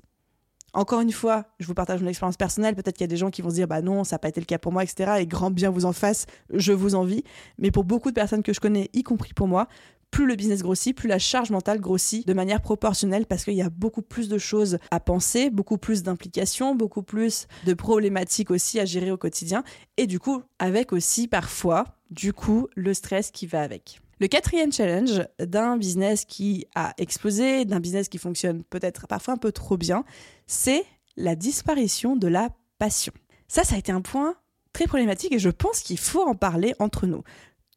Encore 0.74 1.00
une 1.00 1.12
fois, 1.12 1.46
je 1.58 1.66
vous 1.66 1.74
partage 1.74 2.02
mon 2.02 2.08
expérience 2.08 2.36
personnelle. 2.36 2.74
Peut-être 2.74 2.96
qu'il 2.96 3.04
y 3.04 3.08
a 3.08 3.08
des 3.08 3.16
gens 3.16 3.30
qui 3.30 3.42
vont 3.42 3.50
se 3.50 3.54
dire, 3.54 3.66
bah 3.66 3.82
non, 3.82 4.04
ça 4.04 4.16
n'a 4.16 4.18
pas 4.18 4.28
été 4.28 4.40
le 4.40 4.46
cas 4.46 4.58
pour 4.58 4.72
moi, 4.72 4.82
etc. 4.82 5.12
Et 5.20 5.26
grand 5.26 5.50
bien 5.50 5.70
vous 5.70 5.86
en 5.86 5.92
fasse, 5.92 6.26
je 6.52 6.72
vous 6.72 6.94
envie. 6.94 7.24
Mais 7.58 7.70
pour 7.70 7.84
beaucoup 7.84 8.10
de 8.10 8.14
personnes 8.14 8.42
que 8.42 8.52
je 8.52 8.60
connais, 8.60 8.90
y 8.92 9.02
compris 9.02 9.32
pour 9.32 9.48
moi, 9.48 9.68
plus 10.10 10.26
le 10.26 10.36
business 10.36 10.62
grossit, 10.62 10.96
plus 10.96 11.08
la 11.08 11.18
charge 11.18 11.50
mentale 11.50 11.80
grossit 11.80 12.26
de 12.26 12.32
manière 12.32 12.60
proportionnelle 12.60 13.26
parce 13.26 13.44
qu'il 13.44 13.54
y 13.54 13.62
a 13.62 13.70
beaucoup 13.70 14.02
plus 14.02 14.28
de 14.28 14.38
choses 14.38 14.78
à 14.90 15.00
penser, 15.00 15.50
beaucoup 15.50 15.78
plus 15.78 16.02
d'implications, 16.02 16.74
beaucoup 16.74 17.02
plus 17.02 17.46
de 17.66 17.74
problématiques 17.74 18.50
aussi 18.50 18.80
à 18.80 18.84
gérer 18.84 19.10
au 19.10 19.18
quotidien. 19.18 19.64
Et 19.96 20.06
du 20.06 20.18
coup, 20.18 20.42
avec 20.58 20.92
aussi 20.92 21.28
parfois, 21.28 21.84
du 22.10 22.32
coup, 22.32 22.68
le 22.74 22.94
stress 22.94 23.30
qui 23.30 23.46
va 23.46 23.62
avec. 23.62 24.00
Le 24.20 24.26
quatrième 24.26 24.72
challenge 24.72 25.22
d'un 25.38 25.76
business 25.76 26.24
qui 26.24 26.66
a 26.74 26.92
explosé, 26.98 27.64
d'un 27.64 27.80
business 27.80 28.08
qui 28.08 28.18
fonctionne 28.18 28.64
peut-être 28.64 29.06
parfois 29.06 29.34
un 29.34 29.36
peu 29.36 29.52
trop 29.52 29.76
bien, 29.76 30.04
c'est 30.46 30.84
la 31.16 31.36
disparition 31.36 32.16
de 32.16 32.26
la 32.26 32.50
passion. 32.78 33.12
Ça, 33.46 33.64
ça 33.64 33.76
a 33.76 33.78
été 33.78 33.92
un 33.92 34.00
point 34.00 34.34
très 34.72 34.86
problématique 34.86 35.32
et 35.32 35.38
je 35.38 35.50
pense 35.50 35.80
qu'il 35.80 35.98
faut 35.98 36.22
en 36.22 36.34
parler 36.34 36.74
entre 36.78 37.06
nous. 37.06 37.22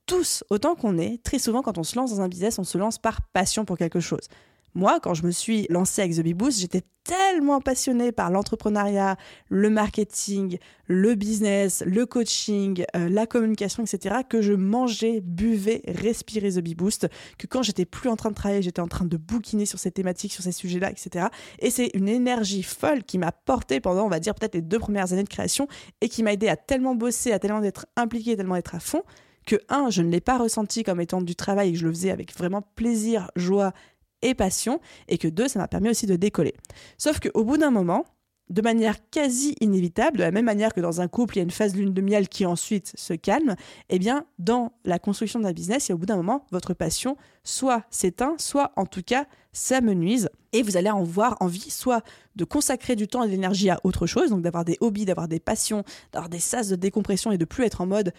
Tous, 0.07 0.43
autant 0.49 0.75
qu'on 0.75 0.97
est, 0.97 1.21
très 1.23 1.39
souvent 1.39 1.61
quand 1.61 1.77
on 1.77 1.83
se 1.83 1.95
lance 1.95 2.11
dans 2.11 2.21
un 2.21 2.27
business, 2.27 2.59
on 2.59 2.63
se 2.63 2.77
lance 2.77 2.97
par 2.97 3.21
passion 3.21 3.63
pour 3.63 3.77
quelque 3.77 3.99
chose. 3.99 4.27
Moi, 4.73 4.99
quand 5.01 5.13
je 5.13 5.23
me 5.23 5.31
suis 5.31 5.67
lancée 5.69 6.01
avec 6.01 6.15
The 6.15 6.21
Bee 6.21 6.33
Boost, 6.33 6.59
j'étais 6.59 6.83
tellement 7.03 7.59
passionnée 7.59 8.11
par 8.11 8.31
l'entrepreneuriat, 8.31 9.17
le 9.49 9.69
marketing, 9.69 10.59
le 10.87 11.15
business, 11.15 11.83
le 11.85 12.05
coaching, 12.05 12.85
euh, 12.95 13.09
la 13.09 13.25
communication, 13.25 13.83
etc., 13.83 14.17
que 14.29 14.41
je 14.41 14.53
mangeais, 14.53 15.19
buvais, 15.21 15.81
respirais 15.87 16.51
The 16.51 16.59
Bee 16.59 16.75
Boost, 16.75 17.09
que 17.37 17.47
quand 17.47 17.63
j'étais 17.63 17.85
plus 17.85 18.09
en 18.09 18.15
train 18.15 18.29
de 18.29 18.35
travailler, 18.35 18.61
j'étais 18.61 18.81
en 18.81 18.87
train 18.87 19.05
de 19.05 19.17
bouquiner 19.17 19.65
sur 19.65 19.79
ces 19.79 19.91
thématiques, 19.91 20.31
sur 20.31 20.43
ces 20.43 20.51
sujets-là, 20.51 20.91
etc. 20.91 21.27
Et 21.59 21.69
c'est 21.69 21.89
une 21.93 22.07
énergie 22.07 22.63
folle 22.63 23.03
qui 23.03 23.17
m'a 23.17 23.31
portée 23.31 23.79
pendant, 23.79 24.05
on 24.05 24.09
va 24.09 24.19
dire, 24.19 24.35
peut-être 24.35 24.55
les 24.55 24.61
deux 24.61 24.79
premières 24.79 25.11
années 25.11 25.23
de 25.23 25.29
création 25.29 25.67
et 26.01 26.07
qui 26.07 26.23
m'a 26.23 26.33
aidé 26.33 26.47
à 26.47 26.55
tellement 26.55 26.95
bosser, 26.95 27.31
à 27.31 27.39
tellement 27.39 27.63
être 27.63 27.87
impliquée, 27.97 28.37
tellement 28.37 28.55
être 28.55 28.75
à 28.75 28.79
fond 28.79 29.03
que, 29.45 29.55
un, 29.69 29.89
je 29.89 30.01
ne 30.01 30.09
l'ai 30.09 30.21
pas 30.21 30.37
ressenti 30.37 30.83
comme 30.83 31.01
étant 31.01 31.21
du 31.21 31.35
travail 31.35 31.69
et 31.69 31.73
que 31.73 31.79
je 31.79 31.85
le 31.85 31.91
faisais 31.91 32.11
avec 32.11 32.35
vraiment 32.37 32.61
plaisir, 32.61 33.31
joie 33.35 33.73
et 34.21 34.33
passion, 34.33 34.79
et 35.07 35.17
que 35.17 35.27
deux, 35.27 35.47
ça 35.47 35.59
m'a 35.59 35.67
permis 35.67 35.89
aussi 35.89 36.05
de 36.05 36.15
décoller. 36.15 36.53
Sauf 36.97 37.19
qu'au 37.19 37.43
bout 37.43 37.57
d'un 37.57 37.71
moment, 37.71 38.05
de 38.51 38.61
manière 38.61 38.97
quasi 39.09 39.55
inévitable, 39.61 40.17
de 40.17 40.23
la 40.23 40.31
même 40.31 40.45
manière 40.45 40.73
que 40.73 40.81
dans 40.81 40.99
un 40.99 41.07
couple, 41.07 41.35
il 41.35 41.39
y 41.39 41.41
a 41.41 41.43
une 41.43 41.51
phase 41.51 41.73
lune 41.73 41.93
de 41.93 42.01
miel 42.01 42.27
qui 42.27 42.45
ensuite 42.45 42.91
se 42.95 43.13
calme, 43.13 43.55
eh 43.89 43.97
bien, 43.97 44.25
dans 44.39 44.73
la 44.83 44.99
construction 44.99 45.39
d'un 45.39 45.53
business, 45.53 45.89
et 45.89 45.93
au 45.93 45.97
bout 45.97 46.05
d'un 46.05 46.17
moment, 46.17 46.45
votre 46.51 46.73
passion 46.73 47.15
soit 47.45 47.85
s'éteint, 47.89 48.35
soit 48.37 48.73
en 48.75 48.85
tout 48.85 49.03
cas 49.03 49.25
s'amenuise, 49.53 50.29
et 50.51 50.63
vous 50.63 50.75
allez 50.75 50.89
en 50.89 51.03
voir 51.03 51.37
envie 51.39 51.69
soit 51.69 52.03
de 52.35 52.43
consacrer 52.43 52.97
du 52.97 53.07
temps 53.07 53.23
et 53.23 53.27
de 53.27 53.31
l'énergie 53.31 53.69
à 53.69 53.79
autre 53.85 54.05
chose, 54.05 54.31
donc 54.31 54.41
d'avoir 54.41 54.65
des 54.65 54.77
hobbies, 54.81 55.05
d'avoir 55.05 55.29
des 55.29 55.39
passions, 55.39 55.85
d'avoir 56.11 56.29
des 56.29 56.39
sas 56.39 56.67
de 56.67 56.75
décompression 56.75 57.31
et 57.31 57.37
de 57.37 57.45
plus 57.45 57.63
être 57.63 57.79
en 57.79 57.85
mode 57.85 58.13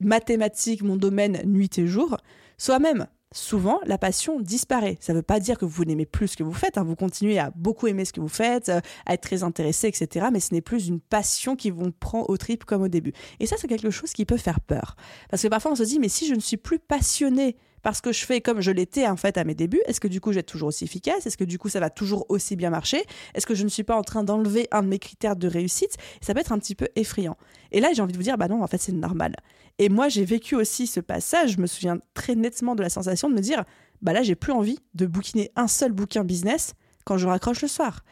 mathématiques, 0.00 0.82
mon 0.82 0.96
domaine, 0.96 1.42
nuit 1.44 1.78
et 1.78 1.86
jour, 1.86 2.16
soit 2.56 2.78
même 2.78 3.06
souvent 3.34 3.80
la 3.84 3.98
passion 3.98 4.40
disparaît. 4.40 4.96
Ça 5.00 5.12
ne 5.12 5.18
veut 5.18 5.22
pas 5.22 5.40
dire 5.40 5.58
que 5.58 5.64
vous 5.64 5.84
n'aimez 5.84 6.06
plus 6.06 6.28
ce 6.28 6.36
que 6.36 6.42
vous 6.42 6.52
faites, 6.52 6.78
hein. 6.78 6.84
vous 6.84 6.96
continuez 6.96 7.38
à 7.38 7.50
beaucoup 7.54 7.86
aimer 7.86 8.04
ce 8.04 8.12
que 8.12 8.20
vous 8.20 8.28
faites, 8.28 8.68
euh, 8.68 8.80
à 9.04 9.14
être 9.14 9.22
très 9.22 9.42
intéressé, 9.42 9.88
etc. 9.88 10.26
Mais 10.32 10.40
ce 10.40 10.54
n'est 10.54 10.60
plus 10.60 10.88
une 10.88 11.00
passion 11.00 11.56
qui 11.56 11.70
vous 11.70 11.90
prend 11.90 12.24
au 12.28 12.36
trip 12.36 12.64
comme 12.64 12.82
au 12.82 12.88
début. 12.88 13.12
Et 13.40 13.46
ça, 13.46 13.56
c'est 13.58 13.68
quelque 13.68 13.90
chose 13.90 14.12
qui 14.12 14.24
peut 14.24 14.36
faire 14.36 14.60
peur. 14.60 14.96
Parce 15.30 15.42
que 15.42 15.48
parfois 15.48 15.72
on 15.72 15.76
se 15.76 15.82
dit, 15.82 15.98
mais 15.98 16.08
si 16.08 16.26
je 16.26 16.34
ne 16.34 16.40
suis 16.40 16.56
plus 16.56 16.78
passionné 16.78 17.56
parce 17.82 18.00
que 18.00 18.12
je 18.12 18.24
fais 18.24 18.40
comme 18.40 18.60
je 18.60 18.70
l'étais 18.70 19.06
en 19.06 19.16
fait 19.16 19.38
à 19.38 19.44
mes 19.44 19.54
débuts, 19.54 19.80
est-ce 19.86 20.00
que 20.00 20.08
du 20.08 20.20
coup 20.20 20.32
être 20.32 20.46
toujours 20.46 20.68
aussi 20.68 20.84
efficace? 20.84 21.26
Est-ce 21.26 21.36
que 21.36 21.44
du 21.44 21.58
coup 21.58 21.68
ça 21.68 21.80
va 21.80 21.90
toujours 21.90 22.26
aussi 22.28 22.56
bien 22.56 22.70
marcher? 22.70 23.04
Est-ce 23.34 23.46
que 23.46 23.54
je 23.54 23.64
ne 23.64 23.68
suis 23.68 23.84
pas 23.84 23.96
en 23.96 24.02
train 24.02 24.24
d'enlever 24.24 24.68
un 24.70 24.82
de 24.82 24.88
mes 24.88 24.98
critères 24.98 25.36
de 25.36 25.48
réussite? 25.48 25.96
Ça 26.20 26.34
peut 26.34 26.40
être 26.40 26.52
un 26.52 26.58
petit 26.58 26.74
peu 26.74 26.88
effrayant. 26.96 27.36
Et 27.72 27.80
là 27.80 27.92
j'ai 27.94 28.02
envie 28.02 28.12
de 28.12 28.18
vous 28.18 28.24
dire, 28.24 28.38
bah 28.38 28.48
non, 28.48 28.62
en 28.62 28.66
fait 28.66 28.78
c'est 28.78 28.92
normal. 28.92 29.36
Et 29.78 29.88
moi 29.88 30.08
j'ai 30.08 30.24
vécu 30.24 30.54
aussi 30.54 30.86
ce 30.86 31.00
passage, 31.00 31.52
je 31.52 31.60
me 31.60 31.66
souviens 31.66 31.98
très 32.14 32.34
nettement 32.34 32.74
de 32.74 32.82
la 32.82 32.88
sensation 32.88 33.28
de 33.28 33.34
me 33.34 33.40
dire, 33.40 33.64
bah 34.02 34.12
là 34.12 34.22
j'ai 34.22 34.34
plus 34.34 34.52
envie 34.52 34.78
de 34.94 35.06
bouquiner 35.06 35.50
un 35.56 35.68
seul 35.68 35.92
bouquin 35.92 36.24
business 36.24 36.74
quand 37.04 37.18
je 37.18 37.26
raccroche 37.26 37.62
le 37.62 37.68
soir. 37.68 38.02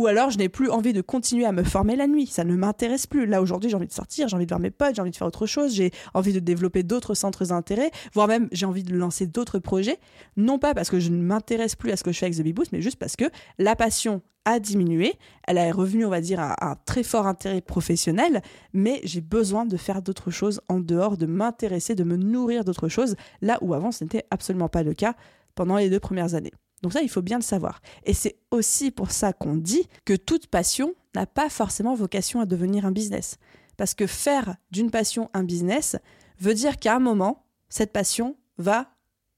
Ou 0.00 0.06
alors, 0.06 0.30
je 0.30 0.38
n'ai 0.38 0.48
plus 0.48 0.70
envie 0.70 0.94
de 0.94 1.02
continuer 1.02 1.44
à 1.44 1.52
me 1.52 1.62
former 1.62 1.94
la 1.94 2.06
nuit. 2.06 2.26
Ça 2.26 2.42
ne 2.42 2.56
m'intéresse 2.56 3.06
plus. 3.06 3.26
Là, 3.26 3.42
aujourd'hui, 3.42 3.68
j'ai 3.68 3.76
envie 3.76 3.86
de 3.86 3.92
sortir, 3.92 4.28
j'ai 4.28 4.34
envie 4.34 4.46
de 4.46 4.50
voir 4.50 4.58
mes 4.58 4.70
potes, 4.70 4.94
j'ai 4.94 5.02
envie 5.02 5.10
de 5.10 5.16
faire 5.16 5.26
autre 5.26 5.44
chose, 5.44 5.74
j'ai 5.74 5.90
envie 6.14 6.32
de 6.32 6.38
développer 6.38 6.82
d'autres 6.82 7.12
centres 7.12 7.44
d'intérêt, 7.44 7.90
voire 8.14 8.26
même 8.26 8.48
j'ai 8.50 8.64
envie 8.64 8.82
de 8.82 8.96
lancer 8.96 9.26
d'autres 9.26 9.58
projets. 9.58 9.98
Non 10.38 10.58
pas 10.58 10.72
parce 10.72 10.88
que 10.88 11.00
je 11.00 11.10
ne 11.10 11.22
m'intéresse 11.22 11.76
plus 11.76 11.90
à 11.90 11.98
ce 11.98 12.02
que 12.02 12.12
je 12.12 12.18
fais 12.18 12.24
avec 12.24 12.38
The 12.38 12.54
Boost, 12.54 12.72
mais 12.72 12.80
juste 12.80 12.98
parce 12.98 13.14
que 13.14 13.26
la 13.58 13.76
passion 13.76 14.22
a 14.46 14.58
diminué. 14.58 15.18
Elle 15.46 15.58
est 15.58 15.70
revenue, 15.70 16.06
on 16.06 16.10
va 16.10 16.22
dire, 16.22 16.40
à 16.40 16.70
un 16.70 16.76
très 16.86 17.02
fort 17.02 17.26
intérêt 17.26 17.60
professionnel, 17.60 18.40
mais 18.72 19.02
j'ai 19.04 19.20
besoin 19.20 19.66
de 19.66 19.76
faire 19.76 20.00
d'autres 20.00 20.30
choses 20.30 20.62
en 20.70 20.80
dehors, 20.80 21.18
de 21.18 21.26
m'intéresser, 21.26 21.94
de 21.94 22.04
me 22.04 22.16
nourrir 22.16 22.64
d'autres 22.64 22.88
choses, 22.88 23.16
là 23.42 23.58
où 23.60 23.74
avant, 23.74 23.92
ce 23.92 24.02
n'était 24.04 24.24
absolument 24.30 24.70
pas 24.70 24.82
le 24.82 24.94
cas 24.94 25.14
pendant 25.54 25.76
les 25.76 25.90
deux 25.90 26.00
premières 26.00 26.34
années. 26.34 26.52
Donc 26.82 26.92
ça, 26.92 27.02
il 27.02 27.10
faut 27.10 27.22
bien 27.22 27.38
le 27.38 27.42
savoir. 27.42 27.80
Et 28.04 28.14
c'est 28.14 28.36
aussi 28.50 28.90
pour 28.90 29.10
ça 29.10 29.32
qu'on 29.32 29.56
dit 29.56 29.88
que 30.04 30.14
toute 30.14 30.46
passion 30.46 30.94
n'a 31.14 31.26
pas 31.26 31.50
forcément 31.50 31.94
vocation 31.94 32.40
à 32.40 32.46
devenir 32.46 32.86
un 32.86 32.92
business. 32.92 33.36
Parce 33.76 33.94
que 33.94 34.06
faire 34.06 34.56
d'une 34.70 34.90
passion 34.90 35.30
un 35.34 35.44
business 35.44 35.96
veut 36.38 36.54
dire 36.54 36.78
qu'à 36.78 36.96
un 36.96 37.00
moment, 37.00 37.44
cette 37.68 37.92
passion 37.92 38.36
va 38.58 38.90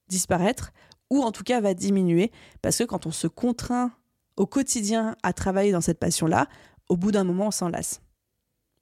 disparaître 0.09 0.73
ou 1.11 1.23
en 1.23 1.33
tout 1.33 1.45
cas 1.45 1.61
va 1.61 1.75
diminuer. 1.75 2.31
Parce 2.61 2.79
que 2.79 2.85
quand 2.85 3.07
on 3.07 3.11
se 3.11 3.27
contraint 3.27 3.93
au 4.37 4.47
quotidien 4.47 5.17
à 5.23 5.33
travailler 5.33 5.73
dans 5.73 5.81
cette 5.81 5.99
passion-là, 5.99 6.49
au 6.89 6.97
bout 6.97 7.13
d'un 7.13 7.25
moment, 7.25 7.49
on 7.49 7.53
s'en 7.53 7.69
lasse 7.69 8.01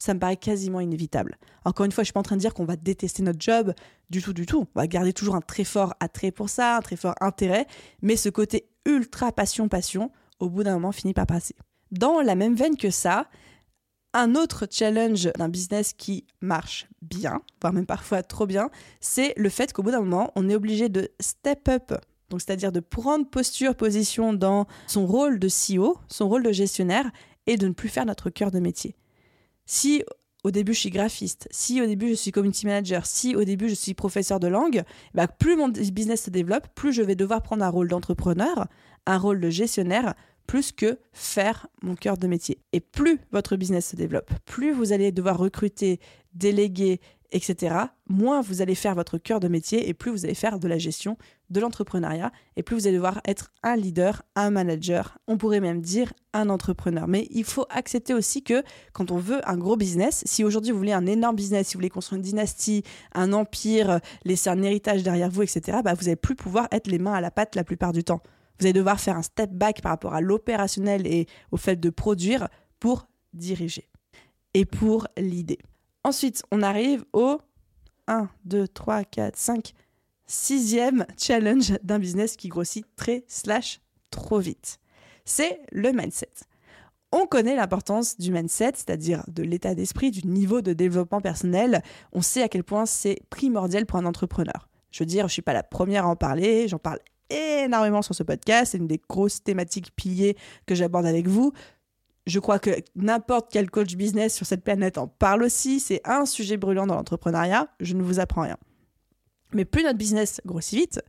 ça 0.01 0.15
me 0.15 0.19
paraît 0.19 0.37
quasiment 0.37 0.81
inévitable. 0.81 1.39
Encore 1.65 1.87
une 1.87 1.93
fois, 1.93 2.03
je 2.03 2.07
suis 2.07 2.13
pas 2.13 2.21
en 2.21 2.25
train 2.25 2.37
de 2.37 2.41
dire 2.41 2.55
qu'on 2.55 2.65
va 2.65 2.75
détester 2.75 3.23
notre 3.23 3.41
job, 3.41 3.73
du 4.09 4.21
tout, 4.21 4.33
du 4.33 4.47
tout. 4.47 4.67
On 4.75 4.81
va 4.81 4.89
garder 4.89 5.13
toujours 5.13 5.37
un 5.37 5.41
très 5.41 5.63
fort 5.63 5.95
attrait 6.01 6.33
pour 6.33 6.49
ça, 6.49 6.79
un 6.79 6.81
très 6.81 6.97
fort 6.97 7.15
intérêt, 7.21 7.67
mais 8.03 8.17
ce 8.17 8.29
côté 8.29 8.69
ultra 8.87 9.31
passion-passion, 9.31 10.11
au 10.41 10.49
bout 10.49 10.65
d'un 10.65 10.75
moment, 10.75 10.91
finit 10.91 11.15
par 11.15 11.27
passer. 11.27 11.55
Dans 11.93 12.21
la 12.21 12.35
même 12.35 12.57
veine 12.57 12.77
que 12.77 12.91
ça, 12.91 13.29
un 14.15 14.35
autre 14.35 14.67
challenge 14.69 15.31
d'un 15.37 15.49
business 15.49 15.93
qui 15.93 16.27
marche 16.41 16.89
bien, 17.03 17.43
voire 17.61 17.73
même 17.73 17.87
parfois 17.87 18.23
trop 18.23 18.47
bien, 18.47 18.71
c'est 19.01 19.35
le 19.37 19.51
fait 19.51 19.73
qu'au 19.73 19.83
bout 19.83 19.93
d'un 19.93 20.01
moment, 20.01 20.33
on 20.35 20.49
est 20.49 20.55
obligé 20.57 20.89
de 20.89 21.11
step 21.21 21.69
up 21.69 21.93
donc 22.31 22.41
c'est-à-dire 22.41 22.73
de 22.73 22.81
prendre 22.81 23.29
posture, 23.29 23.75
position 23.75 24.33
dans 24.33 24.67
son 24.87 25.07
rôle 25.07 25.39
de 25.39 25.49
CEO, 25.49 25.99
son 26.09 26.29
rôle 26.29 26.45
de 26.45 26.53
gestionnaire, 26.53 27.11
et 27.47 27.57
de 27.57 27.67
ne 27.67 27.73
plus 27.73 27.89
faire 27.89 28.07
notre 28.07 28.31
cœur 28.31 28.51
de 28.51 28.61
métier. 28.61 28.95
Si 29.73 30.03
au 30.43 30.51
début 30.51 30.75
je 30.75 30.81
suis 30.81 30.91
graphiste, 30.91 31.47
si 31.53 31.81
au 31.81 31.87
début 31.87 32.09
je 32.09 32.15
suis 32.15 32.33
community 32.33 32.67
manager, 32.67 33.07
si 33.07 33.37
au 33.37 33.45
début 33.45 33.69
je 33.69 33.75
suis 33.75 33.95
professeur 33.95 34.41
de 34.41 34.49
langue, 34.49 34.83
bah, 35.15 35.29
plus 35.29 35.55
mon 35.55 35.69
business 35.69 36.25
se 36.25 36.31
développe, 36.31 36.67
plus 36.75 36.93
je 36.93 37.03
vais 37.03 37.15
devoir 37.15 37.41
prendre 37.41 37.63
un 37.63 37.69
rôle 37.69 37.87
d'entrepreneur, 37.87 38.67
un 39.07 39.17
rôle 39.17 39.39
de 39.39 39.49
gestionnaire, 39.49 40.17
plus 40.49 40.73
que 40.73 40.99
faire 41.13 41.69
mon 41.83 41.95
cœur 41.95 42.19
de 42.19 42.27
métier. 42.27 42.59
Et 42.73 42.81
plus 42.81 43.21
votre 43.31 43.55
business 43.55 43.91
se 43.91 43.95
développe, 43.95 44.33
plus 44.45 44.73
vous 44.73 44.93
allez 44.93 45.13
devoir 45.13 45.39
recruter, 45.39 46.01
déléguer, 46.35 47.01
etc., 47.33 47.77
moins 48.09 48.41
vous 48.41 48.63
allez 48.63 48.75
faire 48.75 48.95
votre 48.95 49.19
cœur 49.19 49.41
de 49.41 49.49
métier 49.49 49.89
et 49.89 49.95
plus 49.95 50.11
vous 50.11 50.25
allez 50.25 50.35
faire 50.35 50.59
de 50.59 50.69
la 50.69 50.79
gestion, 50.79 51.17
de 51.51 51.61
l'entrepreneuriat 51.61 52.33
et 52.57 52.63
plus 52.63 52.77
vous 52.77 52.87
allez 52.87 52.97
devoir 52.97 53.21
être 53.25 53.53
un 53.63 53.77
leader, 53.77 54.23
un 54.37 54.51
manager, 54.51 55.19
on 55.27 55.37
pourrait 55.37 55.61
même 55.61 55.81
dire 55.81 56.13
un 56.33 56.49
entrepreneur. 56.49 57.09
Mais 57.09 57.27
il 57.31 57.45
faut 57.45 57.67
accepter 57.71 58.15
aussi 58.15 58.43
que 58.43 58.63
quand 58.93 59.11
on 59.11 59.19
veut 59.19 59.41
un 59.49 59.57
gros 59.57 59.77
business, 59.77 60.23
si 60.27 60.45
aujourd'hui 60.45 60.73
vous 60.73 60.79
voulez 60.79 60.93
un 60.93 61.07
énorme 61.07 61.37
business, 61.37 61.69
si 61.69 61.75
vous 61.75 61.79
voulez 61.79 61.91
construire 61.91 62.19
une 62.19 62.25
dynastie, 62.25 62.83
un 63.15 63.33
empire, 63.33 64.01
laisser 64.25 64.51
un 64.51 64.63
héritage 64.63 65.03
derrière 65.03 65.31
vous, 65.31 65.43
etc., 65.43 65.79
bah 65.85 65.95
vous 65.95 66.05
n'allez 66.05 66.17
plus 66.17 66.37
pouvoir 66.37 66.69
être 66.73 66.87
les 66.87 66.99
mains 66.99 67.15
à 67.15 67.21
la 67.21 67.31
pâte 67.31 67.55
la 67.57 67.65
plupart 67.65 67.93
du 67.93 68.05
temps. 68.05 68.21
Vous 68.59 68.67
allez 68.67 68.73
devoir 68.73 69.01
faire 69.01 69.17
un 69.17 69.23
step 69.23 69.51
back 69.53 69.81
par 69.81 69.91
rapport 69.91 70.15
à 70.15 70.21
l'opérationnel 70.21 71.07
et 71.07 71.27
au 71.51 71.57
fait 71.57 71.77
de 71.77 71.91
produire 71.91 72.49
pour 72.79 73.07
diriger 73.33 73.89
et 74.55 74.65
pour 74.65 75.09
l'idée. 75.17 75.59
Ensuite, 76.03 76.43
on 76.51 76.63
arrive 76.63 77.05
au 77.13 77.41
1, 78.07 78.29
2, 78.45 78.69
3, 78.69 79.05
4, 79.05 79.37
5, 79.37 79.73
sixième 80.27 81.07
challenge 81.19 81.73
d'un 81.83 81.99
business 81.99 82.37
qui 82.37 82.49
grossit 82.49 82.87
très 82.97 83.25
slash 83.29 83.81
trop 84.11 84.39
vite. 84.39 84.81
C'est 85.25 85.61
le 85.73 85.93
mindset. 85.93 86.31
On 87.13 87.27
connaît 87.27 87.57
l'importance 87.57 88.19
du 88.19 88.31
mindset, 88.31 88.73
c'est-à-dire 88.77 89.25
de 89.29 89.43
l'état 89.43 89.75
d'esprit, 89.75 90.11
du 90.11 90.27
niveau 90.27 90.61
de 90.61 90.73
développement 90.73 91.21
personnel. 91.21 91.83
On 92.13 92.23
sait 92.23 92.43
à 92.43 92.49
quel 92.49 92.65
point 92.65 92.87
c'est 92.87 93.21
primordial 93.31 93.85
pour 93.85 93.99
un 93.99 94.07
entrepreneur. 94.07 94.69
Je 94.91 95.03
veux 95.03 95.07
dire, 95.07 95.23
je 95.23 95.33
ne 95.33 95.35
suis 95.35 95.43
pas 95.43 95.53
la 95.53 95.63
première 95.63 96.07
à 96.07 96.09
en 96.09 96.17
parler, 96.17 96.69
j'en 96.69 96.79
parle 96.79 97.01
énormément 97.31 98.03
sur 98.03 98.15
ce 98.15 98.23
podcast, 98.23 98.73
c'est 98.73 98.79
une 98.79 98.87
des 98.87 99.01
grosses 99.09 99.43
thématiques 99.43 99.95
piliers 99.95 100.37
que 100.67 100.75
j'aborde 100.75 101.07
avec 101.07 101.29
vous. 101.29 101.53
Je 102.31 102.39
crois 102.39 102.61
que 102.61 102.71
n'importe 102.95 103.49
quel 103.51 103.71
coach 103.71 103.97
business 103.97 104.35
sur 104.35 104.47
cette 104.47 104.63
planète 104.63 104.99
en 104.99 105.09
parle 105.09 105.43
aussi. 105.43 105.81
C'est 105.81 106.01
un 106.05 106.27
sujet 106.27 106.57
brûlant 106.57 106.87
dans 106.87 106.95
l'entrepreneuriat. 106.95 107.69
Je 107.81 107.95
ne 107.95 108.03
vous 108.03 108.21
apprends 108.21 108.43
rien. 108.43 108.57
Mais 109.53 109.65
plus 109.65 109.83
notre 109.83 109.99
business 109.99 110.41
grossit 110.47 110.79
vite, 110.79 111.03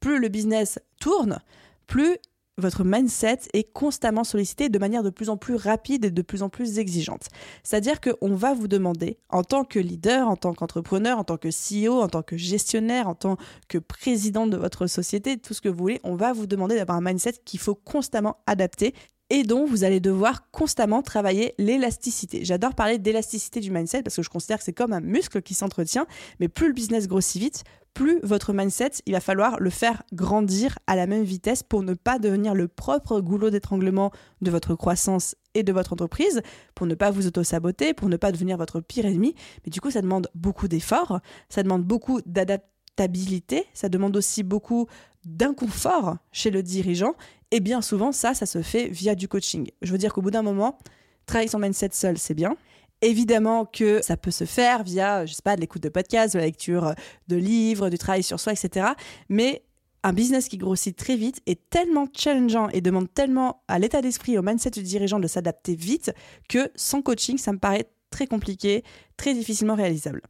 plus 0.00 0.18
le 0.18 0.28
business 0.28 0.80
tourne, 1.00 1.38
plus 1.86 2.16
votre 2.58 2.84
mindset 2.84 3.40
est 3.52 3.70
constamment 3.72 4.24
sollicité 4.24 4.68
de 4.68 4.78
manière 4.78 5.02
de 5.02 5.10
plus 5.10 5.28
en 5.28 5.36
plus 5.36 5.54
rapide 5.54 6.06
et 6.06 6.10
de 6.10 6.22
plus 6.22 6.42
en 6.42 6.48
plus 6.48 6.78
exigeante. 6.78 7.28
C'est-à-dire 7.62 8.00
qu'on 8.00 8.34
va 8.34 8.54
vous 8.54 8.66
demander, 8.66 9.18
en 9.28 9.44
tant 9.44 9.62
que 9.62 9.78
leader, 9.78 10.26
en 10.26 10.36
tant 10.36 10.54
qu'entrepreneur, 10.54 11.18
en 11.18 11.24
tant 11.24 11.36
que 11.36 11.48
CEO, 11.50 12.00
en 12.00 12.08
tant 12.08 12.22
que 12.22 12.36
gestionnaire, 12.36 13.08
en 13.08 13.14
tant 13.14 13.36
que 13.68 13.78
président 13.78 14.46
de 14.46 14.56
votre 14.56 14.86
société, 14.86 15.36
tout 15.36 15.54
ce 15.54 15.60
que 15.60 15.68
vous 15.68 15.78
voulez, 15.78 16.00
on 16.02 16.16
va 16.16 16.32
vous 16.32 16.46
demander 16.46 16.76
d'avoir 16.76 16.96
un 16.96 17.02
mindset 17.02 17.34
qu'il 17.44 17.60
faut 17.60 17.74
constamment 17.74 18.38
adapter 18.46 18.94
et 19.30 19.42
dont 19.42 19.66
vous 19.66 19.84
allez 19.84 20.00
devoir 20.00 20.50
constamment 20.50 21.02
travailler 21.02 21.54
l'élasticité. 21.58 22.44
J'adore 22.44 22.74
parler 22.74 22.98
d'élasticité 22.98 23.60
du 23.60 23.70
mindset 23.70 24.02
parce 24.02 24.16
que 24.16 24.22
je 24.22 24.30
considère 24.30 24.58
que 24.58 24.64
c'est 24.64 24.72
comme 24.72 24.92
un 24.92 25.00
muscle 25.00 25.42
qui 25.42 25.54
s'entretient, 25.54 26.06
mais 26.40 26.48
plus 26.48 26.68
le 26.68 26.72
business 26.72 27.08
grossit 27.08 27.40
vite, 27.40 27.64
plus 27.96 28.20
votre 28.22 28.52
mindset, 28.52 28.90
il 29.06 29.14
va 29.14 29.20
falloir 29.20 29.58
le 29.58 29.70
faire 29.70 30.02
grandir 30.12 30.78
à 30.86 30.96
la 30.96 31.06
même 31.06 31.24
vitesse 31.24 31.62
pour 31.62 31.82
ne 31.82 31.94
pas 31.94 32.18
devenir 32.18 32.54
le 32.54 32.68
propre 32.68 33.20
goulot 33.20 33.48
d'étranglement 33.48 34.12
de 34.42 34.50
votre 34.50 34.74
croissance 34.74 35.34
et 35.54 35.62
de 35.62 35.72
votre 35.72 35.94
entreprise, 35.94 36.42
pour 36.74 36.86
ne 36.86 36.94
pas 36.94 37.10
vous 37.10 37.26
auto-saboter, 37.26 37.94
pour 37.94 38.10
ne 38.10 38.18
pas 38.18 38.32
devenir 38.32 38.58
votre 38.58 38.80
pire 38.80 39.06
ennemi. 39.06 39.34
Mais 39.64 39.70
du 39.70 39.80
coup, 39.80 39.90
ça 39.90 40.02
demande 40.02 40.28
beaucoup 40.34 40.68
d'efforts, 40.68 41.20
ça 41.48 41.62
demande 41.62 41.84
beaucoup 41.84 42.20
d'adaptabilité, 42.96 43.66
ça 43.74 43.88
demande 43.88 44.16
aussi 44.16 44.42
beaucoup 44.42 44.86
d'inconfort 45.24 46.16
chez 46.32 46.50
le 46.50 46.62
dirigeant. 46.62 47.14
Et 47.50 47.60
bien 47.60 47.82
souvent, 47.82 48.12
ça, 48.12 48.34
ça 48.34 48.46
se 48.46 48.62
fait 48.62 48.88
via 48.88 49.14
du 49.14 49.28
coaching. 49.28 49.70
Je 49.82 49.92
veux 49.92 49.98
dire 49.98 50.12
qu'au 50.12 50.22
bout 50.22 50.30
d'un 50.30 50.42
moment, 50.42 50.78
travailler 51.26 51.48
son 51.48 51.58
mindset 51.58 51.90
seul, 51.92 52.18
c'est 52.18 52.34
bien. 52.34 52.56
Évidemment 53.02 53.66
que 53.66 54.00
ça 54.02 54.16
peut 54.16 54.30
se 54.30 54.44
faire 54.44 54.82
via, 54.82 55.26
je 55.26 55.34
sais 55.34 55.42
pas, 55.42 55.56
de 55.56 55.60
l'écoute 55.60 55.82
de 55.82 55.88
podcasts, 55.88 56.34
de 56.34 56.38
la 56.38 56.46
lecture 56.46 56.94
de 57.28 57.36
livres, 57.36 57.90
du 57.90 57.98
travail 57.98 58.22
sur 58.22 58.40
soi, 58.40 58.52
etc. 58.52 58.86
Mais 59.28 59.62
un 60.02 60.12
business 60.12 60.48
qui 60.48 60.56
grossit 60.56 60.96
très 60.96 61.16
vite 61.16 61.42
est 61.46 61.68
tellement 61.68 62.06
challengeant 62.16 62.68
et 62.70 62.80
demande 62.80 63.12
tellement 63.12 63.62
à 63.68 63.78
l'état 63.78 64.00
d'esprit, 64.00 64.38
au 64.38 64.42
mindset 64.42 64.70
du 64.70 64.82
dirigeant 64.82 65.20
de 65.20 65.26
s'adapter 65.26 65.74
vite 65.74 66.12
que 66.48 66.70
sans 66.74 67.02
coaching, 67.02 67.38
ça 67.38 67.52
me 67.52 67.58
paraît 67.58 67.86
très 68.10 68.26
compliqué, 68.26 68.82
très 69.16 69.34
difficilement 69.34 69.74
réalisable. 69.74 70.22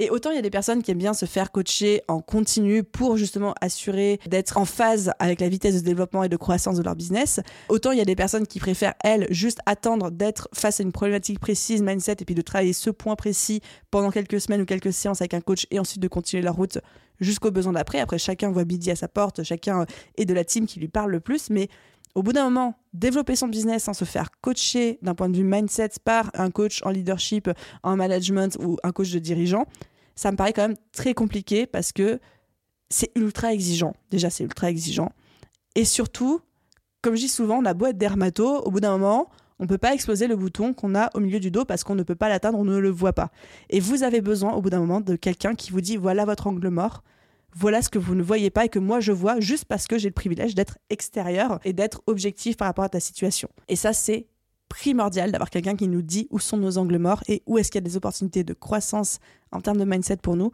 Et 0.00 0.10
autant 0.10 0.30
il 0.30 0.36
y 0.36 0.38
a 0.38 0.42
des 0.42 0.50
personnes 0.50 0.82
qui 0.82 0.92
aiment 0.92 0.98
bien 0.98 1.12
se 1.12 1.26
faire 1.26 1.50
coacher 1.50 2.02
en 2.06 2.20
continu 2.20 2.84
pour 2.84 3.16
justement 3.16 3.52
assurer 3.60 4.20
d'être 4.26 4.56
en 4.56 4.64
phase 4.64 5.12
avec 5.18 5.40
la 5.40 5.48
vitesse 5.48 5.74
de 5.74 5.80
développement 5.80 6.22
et 6.22 6.28
de 6.28 6.36
croissance 6.36 6.76
de 6.76 6.82
leur 6.84 6.94
business, 6.94 7.40
autant 7.68 7.90
il 7.90 7.98
y 7.98 8.00
a 8.00 8.04
des 8.04 8.14
personnes 8.14 8.46
qui 8.46 8.60
préfèrent, 8.60 8.94
elles, 9.02 9.26
juste 9.30 9.58
attendre 9.66 10.12
d'être 10.12 10.48
face 10.54 10.78
à 10.78 10.84
une 10.84 10.92
problématique 10.92 11.40
précise, 11.40 11.82
mindset, 11.82 12.16
et 12.20 12.24
puis 12.24 12.36
de 12.36 12.42
travailler 12.42 12.72
ce 12.72 12.90
point 12.90 13.16
précis 13.16 13.60
pendant 13.90 14.10
quelques 14.10 14.40
semaines 14.40 14.60
ou 14.60 14.66
quelques 14.66 14.92
séances 14.92 15.20
avec 15.20 15.34
un 15.34 15.40
coach 15.40 15.66
et 15.72 15.80
ensuite 15.80 16.00
de 16.00 16.08
continuer 16.08 16.42
leur 16.42 16.54
route 16.54 16.78
jusqu'au 17.20 17.50
besoin 17.50 17.72
d'après. 17.72 17.98
Après, 17.98 18.18
chacun 18.18 18.52
voit 18.52 18.64
midi 18.64 18.92
à 18.92 18.96
sa 18.96 19.08
porte, 19.08 19.42
chacun 19.42 19.84
est 20.16 20.24
de 20.24 20.34
la 20.34 20.44
team 20.44 20.66
qui 20.66 20.78
lui 20.78 20.88
parle 20.88 21.10
le 21.10 21.18
plus, 21.18 21.50
mais 21.50 21.68
au 22.18 22.22
bout 22.22 22.32
d'un 22.32 22.42
moment, 22.42 22.74
développer 22.94 23.36
son 23.36 23.46
business 23.46 23.84
sans 23.84 23.92
se 23.92 24.04
faire 24.04 24.28
coacher 24.40 24.98
d'un 25.02 25.14
point 25.14 25.28
de 25.28 25.36
vue 25.36 25.44
mindset 25.44 25.90
par 26.04 26.32
un 26.34 26.50
coach 26.50 26.80
en 26.84 26.90
leadership, 26.90 27.48
en 27.84 27.94
management 27.94 28.58
ou 28.60 28.76
un 28.82 28.90
coach 28.90 29.12
de 29.12 29.20
dirigeant, 29.20 29.66
ça 30.16 30.32
me 30.32 30.36
paraît 30.36 30.52
quand 30.52 30.66
même 30.66 30.76
très 30.90 31.14
compliqué 31.14 31.68
parce 31.68 31.92
que 31.92 32.18
c'est 32.90 33.12
ultra 33.14 33.54
exigeant. 33.54 33.94
Déjà, 34.10 34.30
c'est 34.30 34.42
ultra 34.42 34.68
exigeant. 34.68 35.12
Et 35.76 35.84
surtout, 35.84 36.40
comme 37.02 37.14
je 37.14 37.20
dis 37.20 37.28
souvent, 37.28 37.58
on 37.58 37.64
a 37.64 37.72
beau 37.72 37.86
être 37.86 37.98
dermato, 37.98 38.64
au 38.64 38.72
bout 38.72 38.80
d'un 38.80 38.98
moment, 38.98 39.28
on 39.60 39.62
ne 39.62 39.68
peut 39.68 39.78
pas 39.78 39.94
exploser 39.94 40.26
le 40.26 40.34
bouton 40.34 40.74
qu'on 40.74 40.96
a 40.96 41.10
au 41.14 41.20
milieu 41.20 41.38
du 41.38 41.52
dos 41.52 41.64
parce 41.64 41.84
qu'on 41.84 41.94
ne 41.94 42.02
peut 42.02 42.16
pas 42.16 42.28
l'atteindre, 42.28 42.58
on 42.58 42.64
ne 42.64 42.78
le 42.78 42.90
voit 42.90 43.12
pas. 43.12 43.30
Et 43.70 43.78
vous 43.78 44.02
avez 44.02 44.22
besoin, 44.22 44.54
au 44.54 44.60
bout 44.60 44.70
d'un 44.70 44.80
moment, 44.80 45.00
de 45.00 45.14
quelqu'un 45.14 45.54
qui 45.54 45.70
vous 45.70 45.80
dit 45.80 45.96
voilà 45.96 46.24
votre 46.24 46.48
angle 46.48 46.68
mort, 46.68 47.04
voilà 47.54 47.82
ce 47.82 47.88
que 47.88 47.98
vous 47.98 48.14
ne 48.14 48.22
voyez 48.22 48.50
pas 48.50 48.64
et 48.64 48.68
que 48.68 48.78
moi 48.78 49.00
je 49.00 49.12
vois 49.12 49.40
juste 49.40 49.64
parce 49.64 49.86
que 49.86 49.98
j'ai 49.98 50.08
le 50.08 50.14
privilège 50.14 50.54
d'être 50.54 50.78
extérieur 50.90 51.60
et 51.64 51.72
d'être 51.72 52.02
objectif 52.06 52.56
par 52.56 52.66
rapport 52.66 52.84
à 52.84 52.88
ta 52.88 53.00
situation. 53.00 53.48
Et 53.68 53.76
ça, 53.76 53.92
c'est 53.92 54.26
primordial 54.68 55.32
d'avoir 55.32 55.50
quelqu'un 55.50 55.76
qui 55.76 55.88
nous 55.88 56.02
dit 56.02 56.28
où 56.30 56.38
sont 56.38 56.58
nos 56.58 56.78
angles 56.78 56.98
morts 56.98 57.22
et 57.26 57.42
où 57.46 57.58
est-ce 57.58 57.70
qu'il 57.70 57.80
y 57.80 57.84
a 57.84 57.88
des 57.88 57.96
opportunités 57.96 58.44
de 58.44 58.54
croissance 58.54 59.18
en 59.50 59.60
termes 59.60 59.78
de 59.78 59.84
mindset 59.84 60.18
pour 60.18 60.36
nous 60.36 60.52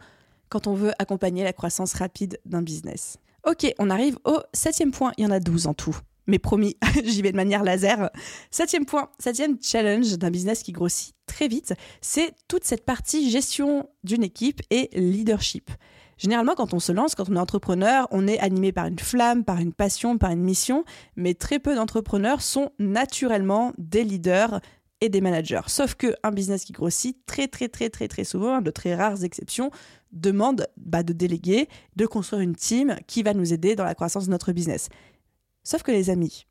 quand 0.49 0.67
on 0.67 0.75
veut 0.75 0.93
accompagner 0.99 1.43
la 1.43 1.53
croissance 1.53 1.95
rapide 1.95 2.39
d'un 2.45 2.63
business. 2.63 3.19
Ok, 3.45 3.67
on 3.79 3.91
arrive 3.91 4.19
au 4.25 4.41
septième 4.53 4.93
point, 4.93 5.13
il 5.19 5.25
y 5.25 5.27
en 5.27 5.31
a 5.31 5.41
12 5.41 5.67
en 5.67 5.75
tout. 5.75 5.97
Mais 6.27 6.39
promis, 6.39 6.77
j'y 7.05 7.23
vais 7.23 7.33
de 7.33 7.37
manière 7.37 7.63
laser. 7.63 8.11
Septième 8.51 8.87
point, 8.87 9.11
septième 9.19 9.59
challenge 9.61 10.17
d'un 10.17 10.31
business 10.31 10.63
qui 10.63 10.73
grossit 10.73 11.15
très 11.27 11.49
vite, 11.49 11.75
c'est 12.01 12.33
toute 12.49 12.65
cette 12.65 12.85
partie 12.85 13.31
gestion 13.31 13.89
d'une 14.05 14.23
équipe 14.23 14.63
et 14.71 14.89
leadership. 14.95 15.71
Généralement, 16.25 16.55
quand 16.55 16.73
on 16.73 16.81
se 16.81 16.91
lance, 16.91 17.15
quand 17.15 17.29
on 17.29 17.37
est 17.37 17.39
entrepreneur, 17.39 18.09
on 18.11 18.27
est 18.27 18.39
animé 18.39 18.73
par 18.73 18.87
une 18.87 18.99
flamme, 18.99 19.45
par 19.45 19.59
une 19.59 19.75
passion, 19.75 20.17
par 20.17 20.31
une 20.31 20.41
mission, 20.41 20.87
mais 21.17 21.35
très 21.35 21.59
peu 21.59 21.75
d'entrepreneurs 21.75 22.41
sont 22.41 22.71
naturellement 22.79 23.75
des 23.77 24.05
leaders 24.05 24.63
et 25.03 25.11
des 25.11 25.21
managers. 25.21 25.61
Sauf 25.67 25.97
qu'un 25.97 26.31
business 26.33 26.65
qui 26.65 26.73
grossit 26.73 27.19
très 27.27 27.47
très 27.47 27.69
très 27.69 27.91
très 27.91 28.09
très 28.09 28.25
souvent, 28.25 28.63
de 28.63 28.71
très 28.71 28.95
rares 28.95 29.23
exceptions, 29.23 29.71
demande 30.13 30.67
bah, 30.79 31.03
de 31.03 31.13
déléguer, 31.13 31.69
de 31.97 32.07
construire 32.07 32.41
une 32.41 32.57
team 32.57 32.97
qui 33.07 33.23
va 33.23 33.35
nous 33.35 33.53
aider 33.53 33.77
dans 33.77 33.85
la 33.85 33.95
croissance 33.95 34.25
de 34.25 34.31
notre 34.31 34.53
business. 34.53 34.89
Sauf 35.63 35.83
que 35.83 35.93
les 35.93 36.09
amis, 36.09 36.47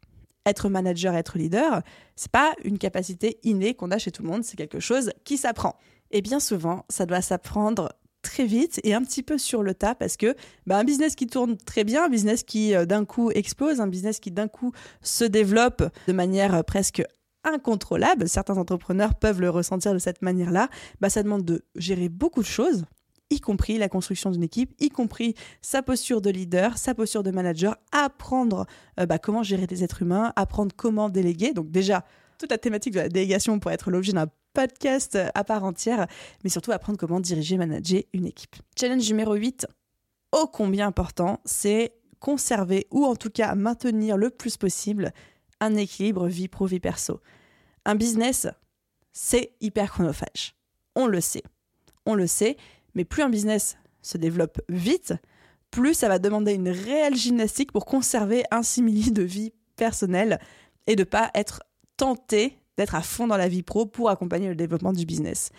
être 0.45 0.69
manager, 0.69 1.15
être 1.15 1.39
leader, 1.39 1.81
c'est 2.15 2.31
pas 2.31 2.53
une 2.63 2.77
capacité 2.77 3.39
innée 3.41 3.73
qu'on 3.73 3.89
a 3.89 3.97
chez 3.97 4.11
tout 4.11 4.21
le 4.21 4.29
monde, 4.29 4.43
c'est 4.43 4.55
quelque 4.55 4.79
chose 4.79 5.09
qui 5.23 5.37
s'apprend. 5.37 5.79
Et 6.11 6.21
bien 6.21 6.39
souvent, 6.39 6.85
ça 6.89 7.07
doit 7.07 7.23
s'apprendre 7.23 7.89
très 8.23 8.45
vite 8.45 8.79
et 8.83 8.95
un 8.95 9.03
petit 9.03 9.21
peu 9.21 9.37
sur 9.37 9.61
le 9.61 9.75
tas 9.75 9.93
parce 9.93 10.17
que 10.17 10.35
bah, 10.65 10.79
un 10.79 10.83
business 10.83 11.15
qui 11.15 11.27
tourne 11.27 11.57
très 11.57 11.83
bien, 11.83 12.05
un 12.05 12.09
business 12.09 12.41
qui 12.41 12.73
euh, 12.73 12.85
d'un 12.85 13.05
coup 13.05 13.29
explose, 13.29 13.79
un 13.79 13.87
business 13.87 14.19
qui 14.19 14.31
d'un 14.31 14.47
coup 14.47 14.71
se 15.03 15.25
développe 15.25 15.83
de 16.07 16.13
manière 16.13 16.55
euh, 16.55 16.63
presque 16.63 17.03
incontrôlable, 17.43 18.27
certains 18.27 18.57
entrepreneurs 18.57 19.15
peuvent 19.15 19.41
le 19.41 19.49
ressentir 19.49 19.93
de 19.93 19.99
cette 19.99 20.21
manière-là, 20.21 20.69
bah, 21.01 21.09
ça 21.09 21.21
demande 21.21 21.43
de 21.43 21.65
gérer 21.75 22.07
beaucoup 22.09 22.41
de 22.41 22.47
choses, 22.47 22.85
y 23.29 23.39
compris 23.39 23.77
la 23.77 23.89
construction 23.89 24.31
d'une 24.31 24.43
équipe, 24.43 24.73
y 24.79 24.89
compris 24.89 25.35
sa 25.61 25.83
posture 25.83 26.21
de 26.21 26.29
leader, 26.29 26.77
sa 26.77 26.95
posture 26.95 27.21
de 27.21 27.31
manager, 27.31 27.75
apprendre 27.91 28.65
euh, 28.99 29.05
bah, 29.05 29.19
comment 29.19 29.43
gérer 29.43 29.67
des 29.67 29.83
êtres 29.83 30.01
humains, 30.01 30.31
apprendre 30.35 30.73
comment 30.75 31.09
déléguer. 31.09 31.53
Donc 31.53 31.69
déjà, 31.69 32.05
toute 32.39 32.51
la 32.51 32.57
thématique 32.57 32.93
de 32.93 32.99
la 32.99 33.09
délégation 33.09 33.59
pourrait 33.59 33.75
être 33.75 33.91
l'objet 33.91 34.13
d'un 34.13 34.27
podcast 34.53 35.17
à 35.33 35.43
part 35.43 35.63
entière, 35.63 36.07
mais 36.43 36.49
surtout 36.49 36.71
apprendre 36.71 36.97
comment 36.97 37.19
diriger, 37.19 37.57
manager 37.57 38.03
une 38.13 38.25
équipe. 38.25 38.55
Challenge 38.79 39.07
numéro 39.09 39.33
8, 39.33 39.67
ô 40.31 40.47
combien 40.47 40.87
important, 40.87 41.39
c'est 41.45 41.93
conserver 42.19 42.87
ou 42.91 43.05
en 43.05 43.15
tout 43.15 43.29
cas 43.29 43.55
maintenir 43.55 44.15
le 44.17 44.29
plus 44.29 44.57
possible 44.57 45.11
un 45.59 45.75
équilibre 45.75 46.27
vie 46.27 46.47
pro-vie 46.47 46.79
perso. 46.79 47.19
Un 47.85 47.95
business, 47.95 48.47
c'est 49.11 49.53
hyper 49.61 49.91
chronophage. 49.91 50.55
On 50.95 51.07
le 51.07 51.21
sait. 51.21 51.43
On 52.05 52.15
le 52.15 52.27
sait, 52.27 52.57
mais 52.95 53.05
plus 53.05 53.23
un 53.23 53.29
business 53.29 53.77
se 54.01 54.17
développe 54.17 54.61
vite, 54.69 55.13
plus 55.71 55.95
ça 55.95 56.07
va 56.07 56.19
demander 56.19 56.53
une 56.53 56.69
réelle 56.69 57.15
gymnastique 57.15 57.71
pour 57.71 57.85
conserver 57.85 58.43
un 58.51 58.61
simili 58.61 59.11
de 59.11 59.23
vie 59.23 59.53
personnelle 59.75 60.39
et 60.87 60.95
de 60.95 61.03
pas 61.03 61.31
être 61.33 61.63
tenté 61.97 62.59
d'être 62.77 62.95
à 62.95 63.01
fond 63.01 63.27
dans 63.27 63.37
la 63.37 63.47
vie 63.47 63.63
pro 63.63 63.85
pour 63.85 64.09
accompagner 64.09 64.47
le 64.47 64.55
développement 64.55 64.93
du 64.93 65.05
business. 65.05 65.51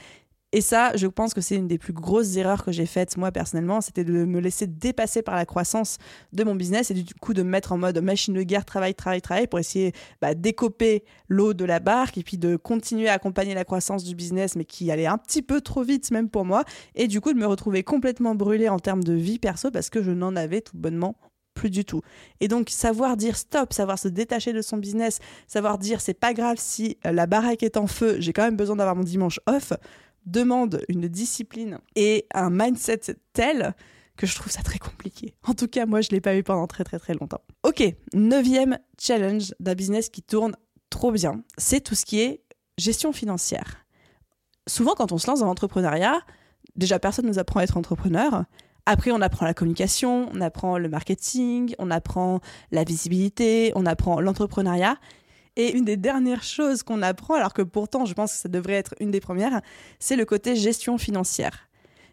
Et 0.54 0.60
ça, 0.60 0.92
je 0.94 1.08
pense 1.08 1.34
que 1.34 1.40
c'est 1.40 1.56
une 1.56 1.66
des 1.66 1.78
plus 1.78 1.92
grosses 1.92 2.36
erreurs 2.36 2.64
que 2.64 2.70
j'ai 2.70 2.86
faites 2.86 3.16
moi 3.16 3.32
personnellement, 3.32 3.80
c'était 3.80 4.04
de 4.04 4.24
me 4.24 4.38
laisser 4.38 4.68
dépasser 4.68 5.20
par 5.20 5.34
la 5.34 5.46
croissance 5.46 5.98
de 6.32 6.44
mon 6.44 6.54
business 6.54 6.92
et 6.92 6.94
du 6.94 7.12
coup 7.20 7.34
de 7.34 7.42
me 7.42 7.50
mettre 7.50 7.72
en 7.72 7.76
mode 7.76 7.98
machine 7.98 8.34
de 8.34 8.42
guerre, 8.44 8.64
travail, 8.64 8.94
travail, 8.94 9.20
travail 9.20 9.48
pour 9.48 9.58
essayer 9.58 9.92
bah, 10.22 10.36
d'écoper 10.36 11.02
l'eau 11.26 11.54
de 11.54 11.64
la 11.64 11.80
barque 11.80 12.18
et 12.18 12.22
puis 12.22 12.38
de 12.38 12.54
continuer 12.54 13.08
à 13.08 13.14
accompagner 13.14 13.54
la 13.54 13.64
croissance 13.64 14.04
du 14.04 14.14
business 14.14 14.54
mais 14.54 14.64
qui 14.64 14.92
allait 14.92 15.06
un 15.06 15.18
petit 15.18 15.42
peu 15.42 15.60
trop 15.60 15.82
vite 15.82 16.12
même 16.12 16.30
pour 16.30 16.44
moi 16.44 16.62
et 16.94 17.08
du 17.08 17.20
coup 17.20 17.32
de 17.32 17.38
me 17.38 17.46
retrouver 17.46 17.82
complètement 17.82 18.36
brûlée 18.36 18.68
en 18.68 18.78
termes 18.78 19.02
de 19.02 19.12
vie 19.12 19.40
perso 19.40 19.72
parce 19.72 19.90
que 19.90 20.04
je 20.04 20.12
n'en 20.12 20.36
avais 20.36 20.60
tout 20.60 20.76
bonnement 20.76 21.16
plus 21.54 21.70
du 21.70 21.84
tout. 21.84 22.02
Et 22.40 22.48
donc 22.48 22.68
savoir 22.70 23.16
dire 23.16 23.36
stop, 23.36 23.72
savoir 23.72 23.98
se 23.98 24.08
détacher 24.08 24.52
de 24.52 24.60
son 24.60 24.76
business, 24.76 25.20
savoir 25.46 25.78
dire 25.78 26.00
c'est 26.00 26.14
pas 26.14 26.34
grave 26.34 26.56
si 26.58 26.98
euh, 27.06 27.12
la 27.12 27.26
baraque 27.26 27.62
est 27.62 27.76
en 27.76 27.86
feu, 27.86 28.16
j'ai 28.18 28.32
quand 28.32 28.42
même 28.42 28.56
besoin 28.56 28.76
d'avoir 28.76 28.96
mon 28.96 29.04
dimanche 29.04 29.40
off, 29.46 29.72
demande 30.26 30.82
une 30.88 31.08
discipline 31.08 31.78
et 31.96 32.26
un 32.34 32.50
mindset 32.50 33.16
tel 33.32 33.74
que 34.16 34.26
je 34.26 34.34
trouve 34.34 34.52
ça 34.52 34.62
très 34.62 34.78
compliqué. 34.78 35.34
En 35.46 35.54
tout 35.54 35.66
cas, 35.66 35.86
moi, 35.86 36.00
je 36.00 36.10
l'ai 36.10 36.20
pas 36.20 36.36
eu 36.36 36.42
pendant 36.42 36.66
très 36.66 36.84
très 36.84 36.98
très 36.98 37.14
longtemps. 37.14 37.40
Ok, 37.62 37.82
neuvième 38.12 38.78
challenge 38.98 39.54
d'un 39.60 39.74
business 39.74 40.08
qui 40.08 40.22
tourne 40.22 40.56
trop 40.90 41.10
bien, 41.10 41.42
c'est 41.58 41.80
tout 41.80 41.94
ce 41.94 42.04
qui 42.04 42.20
est 42.20 42.42
gestion 42.78 43.12
financière. 43.12 43.84
Souvent, 44.66 44.94
quand 44.94 45.12
on 45.12 45.18
se 45.18 45.26
lance 45.26 45.40
dans 45.40 45.46
l'entrepreneuriat, 45.46 46.20
déjà 46.76 46.98
personne 46.98 47.26
ne 47.26 47.30
nous 47.30 47.38
apprend 47.38 47.60
à 47.60 47.64
être 47.64 47.76
entrepreneur. 47.76 48.44
Après, 48.86 49.10
on 49.12 49.20
apprend 49.22 49.46
la 49.46 49.54
communication, 49.54 50.28
on 50.34 50.40
apprend 50.40 50.76
le 50.76 50.88
marketing, 50.88 51.74
on 51.78 51.90
apprend 51.90 52.40
la 52.70 52.84
visibilité, 52.84 53.72
on 53.76 53.86
apprend 53.86 54.20
l'entrepreneuriat. 54.20 54.96
Et 55.56 55.74
une 55.76 55.84
des 55.84 55.96
dernières 55.96 56.42
choses 56.42 56.82
qu'on 56.82 57.00
apprend, 57.00 57.34
alors 57.34 57.54
que 57.54 57.62
pourtant 57.62 58.04
je 58.04 58.14
pense 58.14 58.32
que 58.32 58.38
ça 58.38 58.48
devrait 58.48 58.74
être 58.74 58.94
une 59.00 59.10
des 59.10 59.20
premières, 59.20 59.62
c'est 60.00 60.16
le 60.16 60.24
côté 60.24 60.56
gestion 60.56 60.98
financière. 60.98 61.68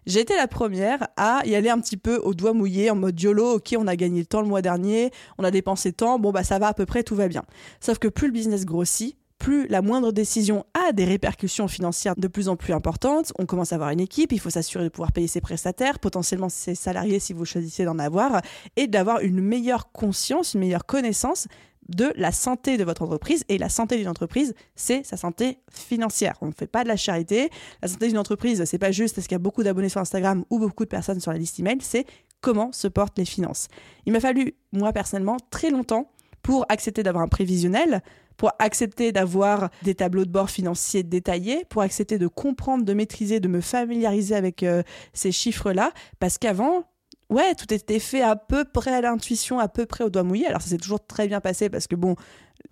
J'ai 0.06 0.20
été 0.22 0.36
la 0.36 0.48
première 0.48 1.08
à 1.18 1.42
y 1.46 1.56
aller 1.56 1.70
un 1.70 1.80
petit 1.80 1.98
peu 1.98 2.18
au 2.18 2.34
doigt 2.34 2.54
mouillé, 2.54 2.90
en 2.90 2.96
mode 2.96 3.20
YOLO, 3.20 3.56
ok, 3.56 3.76
on 3.78 3.88
a 3.88 3.96
gagné 3.96 4.26
tant 4.26 4.42
le 4.42 4.48
mois 4.48 4.62
dernier, 4.62 5.12
on 5.38 5.44
a 5.44 5.52
dépensé 5.52 5.92
tant, 5.92 6.20
bon 6.20 6.32
bah 6.32 6.44
ça 6.44 6.60
va 6.60 6.68
à 6.68 6.74
peu 6.74 6.86
près, 6.86 7.04
tout 7.04 7.16
va 7.16 7.28
bien. 7.28 7.44
Sauf 7.80 7.98
que 7.98 8.08
plus 8.08 8.28
le 8.28 8.34
business 8.34 8.66
grossit, 8.66 9.18
plus 9.42 9.66
la 9.70 9.82
moindre 9.82 10.12
décision 10.12 10.68
a 10.76 10.92
des 10.92 11.04
répercussions 11.04 11.68
financières 11.68 12.16
de 12.16 12.28
plus 12.28 12.48
en 12.48 12.56
plus 12.56 12.74
importantes. 12.74 13.34
On 13.40 13.48
commence 13.48 13.74
à 13.74 13.76
avoir 13.76 13.90
une 13.90 14.00
équipe, 14.00 14.32
il 14.32 14.40
faut 14.40 14.52
s'assurer 14.52 14.84
de 14.84 14.90
pouvoir 14.90 15.12
payer 15.12 15.28
ses 15.28 15.42
prestataires, 15.42 15.98
potentiellement 15.98 16.48
ses 16.48 16.76
salariés 16.76 17.20
si 17.20 17.34
vous 17.34 17.44
choisissez 17.44 17.84
d'en 17.84 17.98
avoir, 17.98 18.44
et 18.76 18.86
d'avoir 18.86 19.22
une 19.22 19.42
meilleure 19.42 19.92
conscience, 19.92 20.54
une 20.54 20.60
meilleure 20.60 20.86
connaissance 20.86 21.48
de 21.90 22.14
la 22.18 22.32
santé 22.32 22.78
de 22.78 22.84
votre 22.84 23.02
entreprise. 23.02 23.44
Et 23.50 23.58
la 23.58 23.70
santé 23.70 23.98
d'une 23.98 24.10
entreprise, 24.10 24.54
c'est 24.76 25.04
sa 25.04 25.18
santé 25.18 25.58
financière. 25.72 26.36
On 26.42 26.46
ne 26.46 26.54
fait 26.54 26.68
pas 26.68 26.84
de 26.84 26.88
la 26.88 26.96
charité. 26.96 27.50
La 27.82 27.88
santé 27.88 28.10
d'une 28.10 28.20
entreprise, 28.20 28.64
c'est 28.66 28.78
pas 28.78 28.92
juste 28.92 29.16
parce 29.16 29.26
qu'il 29.26 29.34
y 29.34 29.38
a 29.38 29.40
beaucoup 29.40 29.64
d'abonnés 29.64 29.90
sur 29.90 30.02
Instagram 30.02 30.46
ou 30.52 30.60
beaucoup 30.60 30.84
de 30.84 30.90
personnes 30.90 31.20
sur 31.20 31.32
la 31.32 31.40
liste 31.40 31.60
email, 31.60 31.80
c'est 31.82 32.06
comment 32.42 32.72
se 32.72 32.88
portent 32.88 33.18
les 33.18 33.26
finances. 33.26 33.70
Il 34.06 34.14
m'a 34.14 34.20
fallu, 34.20 34.54
moi 34.72 34.94
personnellement, 34.94 35.38
très 35.50 35.72
longtemps 35.72 36.12
pour 36.44 36.68
accepter 36.70 37.02
d'avoir 37.02 37.24
un 37.24 37.28
prévisionnel, 37.28 38.04
pour 38.42 38.54
accepter 38.58 39.12
d'avoir 39.12 39.70
des 39.84 39.94
tableaux 39.94 40.26
de 40.26 40.32
bord 40.32 40.50
financiers 40.50 41.04
détaillés, 41.04 41.64
pour 41.70 41.84
accepter 41.84 42.18
de 42.18 42.26
comprendre, 42.26 42.84
de 42.84 42.94
maîtriser, 42.96 43.40
de 43.40 43.48
me 43.48 43.62
familiariser 43.62 44.34
avec 44.34 44.64
euh, 44.64 44.82
ces 45.14 45.32
chiffres-là, 45.32 45.92
parce 46.20 46.40
qu'avant, 46.40 46.86
ouais, 47.30 47.54
tout 47.54 47.72
était 47.72 48.00
fait 48.00 48.24
à 48.24 48.36
peu 48.36 48.66
près 48.66 48.96
à 48.96 49.02
l'intuition, 49.02 49.60
à 49.60 49.68
peu 49.68 49.86
près 49.86 50.04
au 50.04 50.10
doigt 50.10 50.24
mouillé. 50.24 50.48
Alors 50.48 50.64
ça 50.64 50.70
s'est 50.70 50.80
toujours 50.80 51.06
très 51.06 51.28
bien 51.28 51.40
passé 51.40 51.70
parce 51.70 51.86
que 51.86 51.96
bon, 51.96 52.16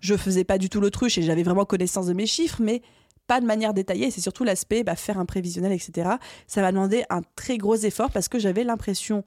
je 0.00 0.16
faisais 0.16 0.42
pas 0.42 0.58
du 0.58 0.68
tout 0.70 0.80
l'autruche 0.80 1.18
et 1.18 1.22
j'avais 1.22 1.44
vraiment 1.44 1.64
connaissance 1.64 2.06
de 2.06 2.14
mes 2.14 2.26
chiffres, 2.26 2.60
mais 2.60 2.82
pas 3.28 3.40
de 3.40 3.46
manière 3.46 3.72
détaillée. 3.72 4.10
C'est 4.10 4.20
surtout 4.20 4.42
l'aspect 4.42 4.82
bah, 4.82 4.96
faire 4.96 5.20
un 5.20 5.24
prévisionnel, 5.24 5.70
etc. 5.70 6.10
Ça 6.48 6.62
m'a 6.62 6.72
demandé 6.72 7.04
un 7.10 7.20
très 7.36 7.58
gros 7.58 7.76
effort 7.76 8.10
parce 8.10 8.28
que 8.28 8.40
j'avais 8.40 8.64
l'impression 8.64 9.22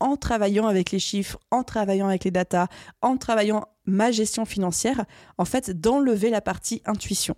en 0.00 0.16
travaillant 0.16 0.66
avec 0.66 0.90
les 0.90 0.98
chiffres, 0.98 1.38
en 1.50 1.62
travaillant 1.62 2.08
avec 2.08 2.24
les 2.24 2.30
datas, 2.30 2.68
en 3.02 3.16
travaillant 3.16 3.66
ma 3.88 4.10
gestion 4.10 4.44
financière, 4.44 5.06
en 5.38 5.44
fait, 5.44 5.70
d'enlever 5.70 6.30
la 6.30 6.40
partie 6.40 6.82
intuition, 6.84 7.36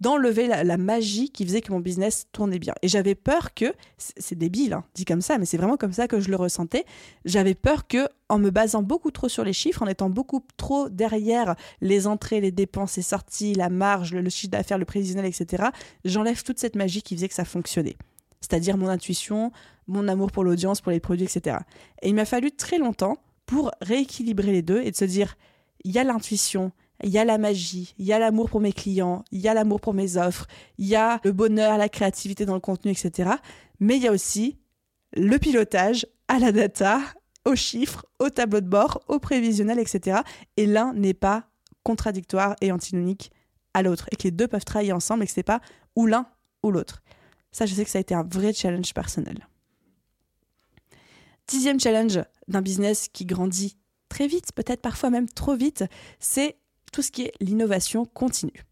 d'enlever 0.00 0.48
la, 0.48 0.76
magie 0.76 1.30
qui 1.30 1.46
faisait 1.46 1.60
que 1.60 1.72
mon 1.72 1.78
business 1.78 2.26
tournait 2.32 2.58
bien. 2.58 2.74
Et 2.82 2.88
j'avais 2.88 3.14
peur 3.14 3.54
que, 3.54 3.72
c'est 3.98 4.36
débile, 4.36 4.72
hein, 4.72 4.84
dit 4.94 5.04
comme 5.04 5.20
ça, 5.22 5.38
mais 5.38 5.46
c'est 5.46 5.56
vraiment 5.56 5.76
comme 5.76 5.92
ça 5.92 6.08
que 6.08 6.20
je 6.20 6.28
le 6.28 6.36
ressentais, 6.36 6.84
j'avais 7.24 7.54
peur 7.54 7.86
que, 7.86 8.08
en 8.28 8.38
me 8.38 8.50
basant 8.50 8.82
beaucoup 8.82 9.12
trop 9.12 9.28
sur 9.28 9.44
les 9.44 9.52
chiffres, 9.52 9.82
en 9.82 9.86
étant 9.86 10.10
beaucoup 10.10 10.44
trop 10.56 10.88
derrière 10.88 11.54
les 11.80 12.06
entrées, 12.06 12.40
les 12.40 12.50
dépenses, 12.50 12.96
les 12.96 13.02
sorties, 13.02 13.54
la 13.54 13.68
marge, 13.68 14.12
le, 14.12 14.22
le 14.22 14.30
chiffre 14.30 14.50
d'affaires, 14.50 14.78
le 14.78 14.84
prévisionnel, 14.84 15.26
etc., 15.26 15.68
j'enlève 16.04 16.42
toute 16.42 16.58
cette 16.58 16.74
magie 16.74 17.02
qui 17.02 17.14
faisait 17.14 17.28
que 17.28 17.34
ça 17.34 17.44
fonctionnait 17.44 17.96
c'est-à-dire 18.42 18.76
mon 18.76 18.88
intuition, 18.88 19.52
mon 19.86 20.08
amour 20.08 20.30
pour 20.30 20.44
l'audience, 20.44 20.82
pour 20.82 20.92
les 20.92 21.00
produits, 21.00 21.24
etc. 21.24 21.58
Et 22.02 22.10
il 22.10 22.14
m'a 22.14 22.26
fallu 22.26 22.50
très 22.52 22.76
longtemps 22.76 23.16
pour 23.46 23.70
rééquilibrer 23.80 24.52
les 24.52 24.62
deux 24.62 24.82
et 24.82 24.90
de 24.90 24.96
se 24.96 25.04
dire, 25.04 25.36
il 25.84 25.92
y 25.92 25.98
a 25.98 26.04
l'intuition, 26.04 26.72
il 27.02 27.10
y 27.10 27.18
a 27.18 27.24
la 27.24 27.38
magie, 27.38 27.94
il 27.98 28.04
y 28.04 28.12
a 28.12 28.18
l'amour 28.18 28.50
pour 28.50 28.60
mes 28.60 28.72
clients, 28.72 29.24
il 29.32 29.40
y 29.40 29.48
a 29.48 29.54
l'amour 29.54 29.80
pour 29.80 29.94
mes 29.94 30.16
offres, 30.16 30.46
il 30.78 30.86
y 30.86 30.96
a 30.96 31.20
le 31.24 31.32
bonheur, 31.32 31.78
la 31.78 31.88
créativité 31.88 32.44
dans 32.44 32.54
le 32.54 32.60
contenu, 32.60 32.92
etc. 32.92 33.30
Mais 33.80 33.96
il 33.96 34.02
y 34.02 34.08
a 34.08 34.12
aussi 34.12 34.58
le 35.14 35.38
pilotage 35.38 36.06
à 36.28 36.38
la 36.38 36.52
data, 36.52 37.00
aux 37.44 37.56
chiffres, 37.56 38.06
au 38.18 38.30
tableau 38.30 38.60
de 38.60 38.68
bord, 38.68 39.02
au 39.08 39.18
prévisionnel, 39.18 39.78
etc. 39.78 40.20
Et 40.56 40.66
l'un 40.66 40.92
n'est 40.94 41.14
pas 41.14 41.44
contradictoire 41.82 42.54
et 42.60 42.70
antinomique 42.70 43.32
à 43.74 43.82
l'autre. 43.82 44.06
Et 44.12 44.16
que 44.16 44.24
les 44.24 44.30
deux 44.30 44.48
peuvent 44.48 44.64
travailler 44.64 44.92
ensemble 44.92 45.24
et 45.24 45.26
que 45.26 45.32
ce 45.32 45.40
n'est 45.40 45.44
pas 45.44 45.60
ou 45.96 46.06
l'un 46.06 46.26
ou 46.62 46.70
l'autre. 46.70 47.02
Ça, 47.52 47.66
je 47.66 47.74
sais 47.74 47.84
que 47.84 47.90
ça 47.90 47.98
a 47.98 48.00
été 48.00 48.14
un 48.14 48.24
vrai 48.24 48.52
challenge 48.52 48.92
personnel. 48.94 49.46
Dixième 51.46 51.80
challenge 51.80 52.20
d'un 52.48 52.62
business 52.62 53.08
qui 53.12 53.26
grandit 53.26 53.76
très 54.08 54.26
vite, 54.26 54.52
peut-être 54.52 54.80
parfois 54.80 55.10
même 55.10 55.28
trop 55.28 55.54
vite, 55.54 55.84
c'est 56.18 56.56
tout 56.92 57.02
ce 57.02 57.10
qui 57.10 57.22
est 57.22 57.32
l'innovation 57.40 58.04
continue. 58.04 58.64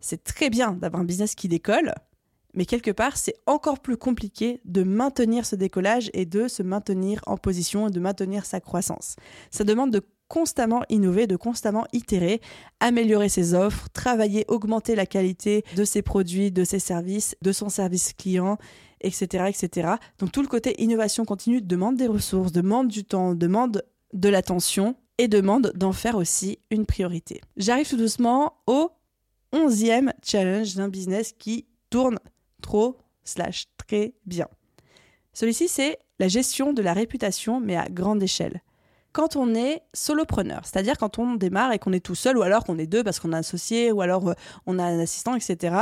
C'est 0.00 0.24
très 0.24 0.50
bien 0.50 0.72
d'avoir 0.72 1.02
un 1.02 1.04
business 1.04 1.34
qui 1.34 1.48
décolle, 1.48 1.94
mais 2.54 2.64
quelque 2.64 2.90
part, 2.90 3.16
c'est 3.16 3.36
encore 3.46 3.80
plus 3.80 3.96
compliqué 3.96 4.60
de 4.64 4.82
maintenir 4.82 5.46
ce 5.46 5.56
décollage 5.56 6.10
et 6.14 6.26
de 6.26 6.48
se 6.48 6.62
maintenir 6.62 7.20
en 7.26 7.36
position 7.36 7.88
et 7.88 7.90
de 7.90 8.00
maintenir 8.00 8.44
sa 8.44 8.60
croissance. 8.60 9.16
Ça 9.50 9.64
demande 9.64 9.92
de 9.92 10.02
constamment 10.30 10.82
innover, 10.88 11.26
de 11.26 11.34
constamment 11.34 11.84
itérer, 11.92 12.40
améliorer 12.78 13.28
ses 13.28 13.52
offres, 13.52 13.88
travailler, 13.92 14.44
augmenter 14.46 14.94
la 14.94 15.04
qualité 15.04 15.64
de 15.76 15.84
ses 15.84 16.02
produits, 16.02 16.52
de 16.52 16.62
ses 16.62 16.78
services, 16.78 17.36
de 17.42 17.50
son 17.50 17.68
service 17.68 18.12
client, 18.12 18.56
etc., 19.00 19.46
etc. 19.48 19.94
Donc 20.20 20.30
tout 20.30 20.40
le 20.40 20.46
côté 20.46 20.80
innovation 20.80 21.24
continue 21.24 21.60
demande 21.60 21.96
des 21.96 22.06
ressources, 22.06 22.52
demande 22.52 22.86
du 22.86 23.04
temps, 23.04 23.34
demande 23.34 23.82
de 24.12 24.28
l'attention 24.28 24.94
et 25.18 25.26
demande 25.26 25.72
d'en 25.74 25.92
faire 25.92 26.14
aussi 26.16 26.60
une 26.70 26.86
priorité. 26.86 27.40
J'arrive 27.56 27.88
tout 27.88 27.96
doucement 27.96 28.54
au 28.68 28.90
onzième 29.52 30.12
challenge 30.24 30.76
d'un 30.76 30.88
business 30.88 31.34
qui 31.36 31.66
tourne 31.90 32.18
trop 32.62 32.98
slash 33.24 33.66
très 33.76 34.14
bien. 34.26 34.46
Celui-ci, 35.32 35.66
c'est 35.66 35.98
la 36.20 36.28
gestion 36.28 36.72
de 36.72 36.82
la 36.82 36.92
réputation, 36.92 37.58
mais 37.58 37.76
à 37.76 37.88
grande 37.88 38.22
échelle 38.22 38.62
quand 39.12 39.36
on 39.36 39.54
est 39.54 39.82
solopreneur, 39.92 40.60
c'est-à-dire 40.64 40.98
quand 40.98 41.18
on 41.18 41.34
démarre 41.34 41.72
et 41.72 41.78
qu'on 41.78 41.92
est 41.92 42.04
tout 42.04 42.14
seul, 42.14 42.38
ou 42.38 42.42
alors 42.42 42.64
qu'on 42.64 42.78
est 42.78 42.86
deux 42.86 43.02
parce 43.02 43.20
qu'on 43.20 43.32
a 43.32 43.36
un 43.36 43.40
associé, 43.40 43.92
ou 43.92 44.00
alors 44.00 44.28
euh, 44.28 44.34
on 44.66 44.78
a 44.78 44.84
un 44.84 44.98
assistant, 44.98 45.34
etc., 45.34 45.76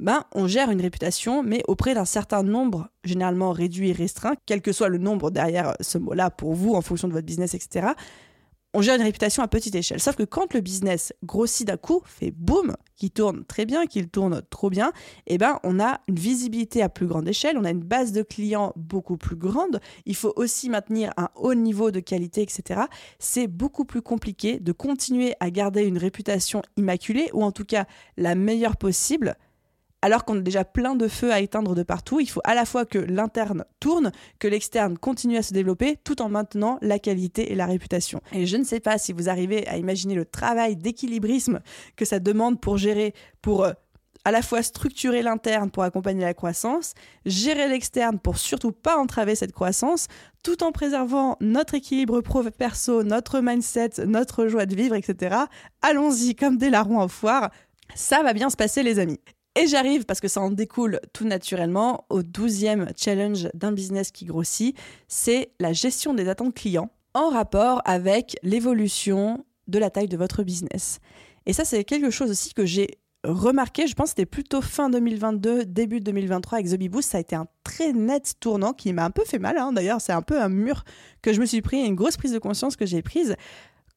ben, 0.00 0.24
on 0.32 0.48
gère 0.48 0.70
une 0.70 0.80
réputation, 0.80 1.44
mais 1.44 1.62
auprès 1.68 1.94
d'un 1.94 2.04
certain 2.04 2.42
nombre, 2.42 2.88
généralement 3.04 3.52
réduit 3.52 3.90
et 3.90 3.92
restreint, 3.92 4.34
quel 4.46 4.60
que 4.60 4.72
soit 4.72 4.88
le 4.88 4.98
nombre 4.98 5.30
derrière 5.30 5.76
ce 5.80 5.96
mot-là 5.96 6.30
pour 6.30 6.54
vous, 6.54 6.74
en 6.74 6.80
fonction 6.80 7.06
de 7.06 7.12
votre 7.12 7.26
business, 7.26 7.54
etc., 7.54 7.88
on 8.74 8.82
gère 8.82 8.96
une 8.96 9.02
réputation 9.02 9.42
à 9.42 9.48
petite 9.48 9.74
échelle. 9.74 10.00
Sauf 10.00 10.16
que 10.16 10.22
quand 10.22 10.54
le 10.54 10.60
business 10.60 11.12
grossit 11.24 11.66
d'un 11.66 11.76
coup, 11.76 12.02
fait 12.06 12.30
boum, 12.30 12.74
qui 12.96 13.10
tourne 13.10 13.44
très 13.44 13.66
bien, 13.66 13.86
qu'il 13.86 14.08
tourne 14.08 14.42
trop 14.48 14.70
bien, 14.70 14.92
eh 15.26 15.38
ben 15.38 15.58
on 15.64 15.80
a 15.80 16.00
une 16.08 16.18
visibilité 16.18 16.82
à 16.82 16.88
plus 16.88 17.06
grande 17.06 17.28
échelle, 17.28 17.58
on 17.58 17.64
a 17.64 17.70
une 17.70 17.82
base 17.82 18.12
de 18.12 18.22
clients 18.22 18.72
beaucoup 18.76 19.16
plus 19.16 19.36
grande. 19.36 19.80
Il 20.06 20.16
faut 20.16 20.32
aussi 20.36 20.70
maintenir 20.70 21.12
un 21.16 21.28
haut 21.34 21.54
niveau 21.54 21.90
de 21.90 22.00
qualité, 22.00 22.42
etc. 22.42 22.82
C'est 23.18 23.46
beaucoup 23.46 23.84
plus 23.84 24.02
compliqué 24.02 24.58
de 24.58 24.72
continuer 24.72 25.34
à 25.40 25.50
garder 25.50 25.82
une 25.82 25.98
réputation 25.98 26.62
immaculée 26.76 27.28
ou 27.32 27.42
en 27.42 27.52
tout 27.52 27.64
cas 27.64 27.86
la 28.16 28.34
meilleure 28.34 28.76
possible 28.76 29.36
alors 30.02 30.24
qu'on 30.24 30.36
a 30.38 30.40
déjà 30.40 30.64
plein 30.64 30.96
de 30.96 31.08
feux 31.08 31.32
à 31.32 31.40
éteindre 31.40 31.74
de 31.74 31.82
partout, 31.82 32.20
il 32.20 32.28
faut 32.28 32.40
à 32.44 32.54
la 32.54 32.64
fois 32.64 32.84
que 32.84 32.98
l'interne 32.98 33.64
tourne, 33.80 34.12
que 34.38 34.48
l'externe 34.48 34.98
continue 34.98 35.36
à 35.36 35.42
se 35.42 35.54
développer, 35.54 35.96
tout 36.04 36.20
en 36.20 36.28
maintenant 36.28 36.78
la 36.82 36.98
qualité 36.98 37.52
et 37.52 37.54
la 37.54 37.66
réputation. 37.66 38.20
Et 38.32 38.46
je 38.46 38.56
ne 38.56 38.64
sais 38.64 38.80
pas 38.80 38.98
si 38.98 39.12
vous 39.12 39.28
arrivez 39.28 39.66
à 39.68 39.78
imaginer 39.78 40.14
le 40.14 40.24
travail 40.24 40.76
d'équilibrisme 40.76 41.60
que 41.96 42.04
ça 42.04 42.18
demande 42.18 42.60
pour 42.60 42.78
gérer, 42.78 43.14
pour 43.40 43.64
euh, 43.64 43.72
à 44.24 44.30
la 44.30 44.42
fois 44.42 44.62
structurer 44.62 45.22
l'interne 45.22 45.70
pour 45.70 45.82
accompagner 45.82 46.22
la 46.22 46.34
croissance, 46.34 46.94
gérer 47.24 47.68
l'externe 47.68 48.18
pour 48.18 48.38
surtout 48.38 48.72
pas 48.72 48.96
entraver 48.96 49.34
cette 49.34 49.52
croissance, 49.52 50.08
tout 50.42 50.62
en 50.62 50.72
préservant 50.72 51.36
notre 51.40 51.74
équilibre 51.74 52.20
pro-perso, 52.20 53.02
notre 53.02 53.40
mindset, 53.40 54.04
notre 54.06 54.46
joie 54.46 54.66
de 54.66 54.74
vivre, 54.74 54.94
etc. 54.94 55.36
Allons-y 55.80 56.34
comme 56.34 56.56
des 56.56 56.70
larrons 56.70 57.00
en 57.00 57.08
foire. 57.08 57.50
Ça 57.94 58.22
va 58.22 58.32
bien 58.32 58.50
se 58.50 58.56
passer 58.56 58.82
les 58.82 58.98
amis. 58.98 59.20
Et 59.54 59.66
j'arrive, 59.66 60.06
parce 60.06 60.20
que 60.20 60.28
ça 60.28 60.40
en 60.40 60.50
découle 60.50 61.00
tout 61.12 61.26
naturellement, 61.26 62.06
au 62.08 62.22
douzième 62.22 62.90
challenge 62.96 63.48
d'un 63.52 63.72
business 63.72 64.10
qui 64.10 64.24
grossit, 64.24 64.76
c'est 65.08 65.52
la 65.60 65.74
gestion 65.74 66.14
des 66.14 66.28
attentes 66.28 66.54
clients 66.54 66.90
en 67.12 67.28
rapport 67.28 67.82
avec 67.84 68.36
l'évolution 68.42 69.44
de 69.68 69.78
la 69.78 69.90
taille 69.90 70.08
de 70.08 70.16
votre 70.16 70.42
business. 70.42 71.00
Et 71.44 71.52
ça, 71.52 71.64
c'est 71.66 71.84
quelque 71.84 72.10
chose 72.10 72.30
aussi 72.30 72.54
que 72.54 72.64
j'ai 72.64 72.98
remarqué, 73.24 73.86
je 73.86 73.94
pense 73.94 74.06
que 74.06 74.10
c'était 74.10 74.26
plutôt 74.26 74.60
fin 74.60 74.90
2022, 74.90 75.66
début 75.66 76.00
2023 76.00 76.58
avec 76.58 76.70
The 76.70 77.02
ça 77.02 77.18
a 77.18 77.20
été 77.20 77.36
un 77.36 77.46
très 77.62 77.92
net 77.92 78.34
tournant 78.40 78.72
qui 78.72 78.92
m'a 78.92 79.04
un 79.04 79.10
peu 79.10 79.24
fait 79.24 79.38
mal. 79.38 79.56
Hein. 79.58 79.72
D'ailleurs, 79.72 80.00
c'est 80.00 80.12
un 80.12 80.22
peu 80.22 80.40
un 80.40 80.48
mur 80.48 80.84
que 81.20 81.32
je 81.32 81.40
me 81.40 81.46
suis 81.46 81.62
pris, 81.62 81.84
une 81.84 81.94
grosse 81.94 82.16
prise 82.16 82.32
de 82.32 82.38
conscience 82.38 82.74
que 82.74 82.86
j'ai 82.86 83.02
prise. 83.02 83.36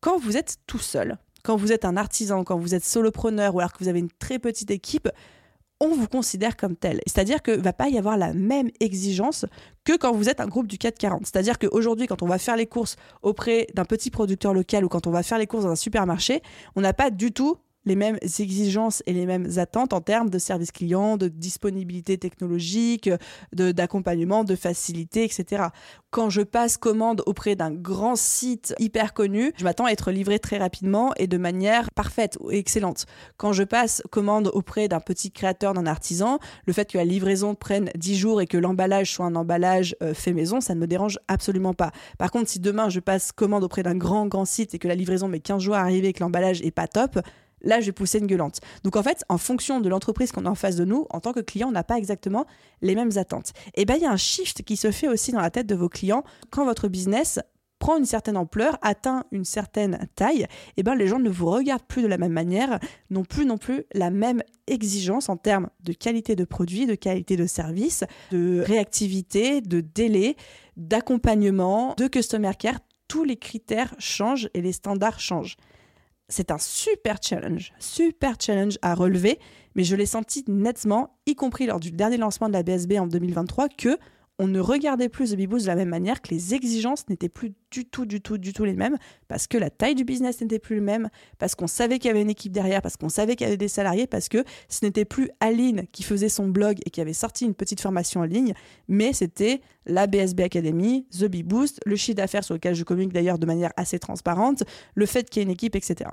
Quand 0.01 0.17
vous 0.17 0.37
êtes 0.37 0.57
tout 0.67 0.79
seul, 0.79 1.17
quand 1.43 1.55
vous 1.55 1.71
êtes 1.71 1.85
un 1.85 1.97
artisan, 1.97 2.43
quand 2.43 2.57
vous 2.57 2.75
êtes 2.75 2.83
solopreneur 2.83 3.55
ou 3.55 3.59
alors 3.59 3.73
que 3.73 3.79
vous 3.79 3.87
avez 3.87 3.99
une 3.99 4.11
très 4.11 4.37
petite 4.37 4.69
équipe, 4.69 5.09
on 5.79 5.89
vous 5.89 6.07
considère 6.07 6.55
comme 6.55 6.75
tel. 6.75 7.01
C'est-à-dire 7.05 7.41
que 7.41 7.51
va 7.51 7.73
pas 7.73 7.89
y 7.89 7.97
avoir 7.97 8.17
la 8.17 8.33
même 8.33 8.69
exigence 8.79 9.45
que 9.83 9.97
quand 9.97 10.13
vous 10.13 10.29
êtes 10.29 10.39
un 10.39 10.47
groupe 10.47 10.67
du 10.67 10.77
440. 10.77 11.25
C'est-à-dire 11.25 11.59
qu'aujourd'hui, 11.59 12.07
quand 12.07 12.23
on 12.23 12.27
va 12.27 12.37
faire 12.37 12.55
les 12.55 12.65
courses 12.65 12.95
auprès 13.21 13.67
d'un 13.73 13.85
petit 13.85 14.09
producteur 14.09 14.53
local 14.53 14.85
ou 14.85 14.89
quand 14.89 15.07
on 15.07 15.11
va 15.11 15.23
faire 15.23 15.37
les 15.37 15.47
courses 15.47 15.63
dans 15.63 15.71
un 15.71 15.75
supermarché, 15.75 16.41
on 16.75 16.81
n'a 16.81 16.93
pas 16.93 17.09
du 17.09 17.31
tout 17.31 17.57
les 17.85 17.95
mêmes 17.95 18.17
exigences 18.21 19.03
et 19.05 19.13
les 19.13 19.25
mêmes 19.25 19.49
attentes 19.57 19.93
en 19.93 20.01
termes 20.01 20.29
de 20.29 20.39
service 20.39 20.71
client, 20.71 21.17
de 21.17 21.27
disponibilité 21.27 22.17
technologique, 22.17 23.09
d'accompagnement, 23.53 24.43
de, 24.43 24.55
facilité, 24.55 25.23
etc. 25.23 25.65
Quand 26.09 26.29
je 26.29 26.41
passe 26.41 26.77
commande 26.77 27.21
auprès 27.25 27.55
d'un 27.55 27.71
grand 27.71 28.15
site 28.15 28.73
hyper 28.79 29.13
connu, 29.13 29.51
je 29.57 29.63
m'attends 29.63 29.85
à 29.85 29.91
être 29.91 30.11
livré 30.11 30.39
très 30.39 30.57
rapidement 30.57 31.13
et 31.17 31.27
de 31.27 31.37
manière 31.37 31.91
parfaite 31.91 32.37
ou 32.39 32.51
excellente. 32.51 33.05
Quand 33.37 33.53
je 33.53 33.63
passe 33.63 34.01
commande 34.11 34.49
auprès 34.53 34.87
d'un 34.87 34.99
petit 34.99 35.31
créateur, 35.31 35.73
d'un 35.73 35.85
artisan, 35.85 36.39
le 36.65 36.73
fait 36.73 36.91
que 36.91 36.97
la 36.97 37.05
livraison 37.05 37.53
prenne 37.53 37.89
10 37.95 38.15
jours 38.15 38.41
et 38.41 38.47
que 38.47 38.57
l'emballage 38.57 39.11
soit 39.11 39.25
un 39.25 39.35
emballage 39.35 39.95
euh, 40.01 40.13
fait 40.13 40.33
maison, 40.33 40.61
ça 40.61 40.73
ne 40.73 40.79
me 40.79 40.87
dérange 40.87 41.19
absolument 41.27 41.73
pas. 41.73 41.91
Par 42.17 42.31
contre, 42.31 42.49
si 42.49 42.59
demain 42.59 42.89
je 42.89 42.99
passe 42.99 43.31
commande 43.31 43.63
auprès 43.63 43.83
d'un 43.83 43.95
grand 43.95 44.27
grand 44.27 44.45
site 44.45 44.73
et 44.73 44.79
que 44.79 44.87
la 44.87 44.95
livraison 44.95 45.27
met 45.27 45.39
15 45.39 45.61
jours 45.61 45.75
à 45.75 45.81
arriver 45.81 46.09
et 46.09 46.13
que 46.13 46.21
l'emballage 46.21 46.61
est 46.61 46.71
pas 46.71 46.87
top, 46.87 47.19
là, 47.65 47.81
je 47.81 47.87
vais 47.87 47.91
pousser 47.91 48.19
une 48.19 48.27
gueulante. 48.27 48.61
Donc 48.83 48.95
en 48.95 49.03
fait, 49.03 49.25
en 49.27 49.37
fonction 49.37 49.81
de 49.81 49.89
l'entreprise 49.89 50.31
qu'on 50.31 50.45
a 50.45 50.49
en 50.49 50.55
face 50.55 50.77
de 50.77 50.85
nous, 50.85 51.05
en 51.09 51.19
tant 51.19 51.33
que 51.33 51.41
client, 51.41 51.67
on 51.67 51.73
n'a 51.73 51.83
pas 51.83 51.97
exactement 51.97 52.45
les 52.81 52.95
mêmes 52.95 53.17
attentes. 53.17 53.51
Et 53.73 53.85
bien, 53.85 53.95
il 53.95 54.03
y 54.03 54.05
a 54.05 54.11
un 54.11 54.17
shift 54.17 54.63
qui 54.63 54.77
se 54.77 54.91
fait 54.91 55.07
aussi 55.07 55.31
dans 55.31 55.41
la 55.41 55.49
tête 55.49 55.67
de 55.67 55.75
vos 55.75 55.89
clients 55.89 56.23
quand 56.51 56.63
votre 56.63 56.87
business 56.87 57.39
prend 57.79 57.97
une 57.97 58.05
certaine 58.05 58.37
ampleur, 58.37 58.77
atteint 58.81 59.25
une 59.31 59.43
certaine 59.43 60.07
taille, 60.15 60.47
et 60.77 60.83
ben 60.83 60.95
les 60.95 61.07
gens 61.07 61.19
ne 61.19 61.29
vous 61.29 61.47
regardent 61.47 61.83
plus 61.83 62.01
de 62.01 62.07
la 62.07 62.17
même 62.17 62.31
manière, 62.31 62.79
n'ont 63.09 63.25
plus 63.25 63.45
non 63.45 63.57
plus 63.57 63.83
la 63.93 64.09
même 64.09 64.41
exigence 64.67 65.27
en 65.29 65.37
termes 65.37 65.69
de 65.83 65.91
qualité 65.93 66.35
de 66.35 66.45
produit, 66.45 66.85
de 66.85 66.95
qualité 66.95 67.35
de 67.35 67.45
service, 67.45 68.03
de 68.31 68.61
réactivité, 68.61 69.61
de 69.61 69.81
délai, 69.81 70.37
d'accompagnement, 70.77 71.93
de 71.97 72.07
customer 72.07 72.53
care. 72.57 72.79
Tous 73.07 73.23
les 73.23 73.37
critères 73.37 73.93
changent 73.99 74.49
et 74.53 74.61
les 74.61 74.71
standards 74.71 75.19
changent 75.19 75.57
c'est 76.27 76.51
un 76.51 76.57
super 76.57 77.17
challenge, 77.21 77.73
super 77.79 78.35
challenge 78.39 78.77
à 78.81 78.95
relever, 78.95 79.39
mais 79.75 79.83
je 79.83 79.95
l'ai 79.95 80.05
senti 80.05 80.43
nettement, 80.47 81.17
y 81.25 81.35
compris 81.35 81.67
lors 81.67 81.79
du 81.79 81.91
dernier 81.91 82.17
lancement 82.17 82.47
de 82.47 82.53
la 82.53 82.63
BSB 82.63 82.93
en 82.99 83.07
2023, 83.07 83.69
que 83.69 83.97
on 84.37 84.47
ne 84.47 84.59
regardait 84.59 85.09
plus 85.09 85.31
The 85.31 85.35
Bee 85.35 85.47
Boost 85.47 85.65
de 85.65 85.69
la 85.69 85.75
même 85.75 85.89
manière, 85.89 86.21
que 86.21 86.29
les 86.29 86.53
exigences 86.53 87.07
n'étaient 87.07 87.29
plus 87.29 87.53
du 87.71 87.85
tout, 87.85 88.05
du 88.05 88.21
tout, 88.21 88.37
du 88.37 88.51
tout 88.51 88.65
les 88.65 88.73
mêmes, 88.73 88.97
parce 89.27 89.47
que 89.47 89.57
la 89.57 89.69
taille 89.69 89.95
du 89.95 90.03
business 90.03 90.41
n'était 90.41 90.59
plus 90.59 90.75
le 90.75 90.81
même, 90.81 91.09
parce 91.37 91.55
qu'on 91.55 91.67
savait 91.67 91.99
qu'il 91.99 92.09
y 92.09 92.11
avait 92.11 92.21
une 92.21 92.29
équipe 92.29 92.51
derrière, 92.51 92.81
parce 92.81 92.97
qu'on 92.97 93.09
savait 93.09 93.35
qu'il 93.35 93.45
y 93.45 93.47
avait 93.47 93.57
des 93.57 93.69
salariés, 93.69 94.07
parce 94.07 94.27
que 94.27 94.43
ce 94.67 94.83
n'était 94.83 95.05
plus 95.05 95.29
Aline 95.39 95.85
qui 95.91 96.03
faisait 96.03 96.29
son 96.29 96.47
blog 96.47 96.79
et 96.85 96.89
qui 96.89 96.99
avait 96.99 97.13
sorti 97.13 97.45
une 97.45 97.55
petite 97.55 97.79
formation 97.79 98.21
en 98.21 98.25
ligne, 98.25 98.53
mais 98.87 99.13
c'était 99.13 99.61
la 99.85 100.07
BSB 100.07 100.41
Academy, 100.41 101.07
The 101.17 101.25
Boost, 101.43 101.79
le 101.85 101.95
chiffre 101.95 102.17
d'affaires 102.17 102.43
sur 102.43 102.55
lequel 102.55 102.75
je 102.75 102.83
communique 102.83 103.13
d'ailleurs 103.13 103.39
de 103.39 103.45
manière 103.45 103.71
assez 103.77 103.99
transparente, 103.99 104.63
le 104.95 105.05
fait 105.05 105.29
qu'il 105.29 105.41
y 105.41 105.43
ait 105.43 105.45
une 105.45 105.51
équipe, 105.51 105.75
etc. 105.75 106.09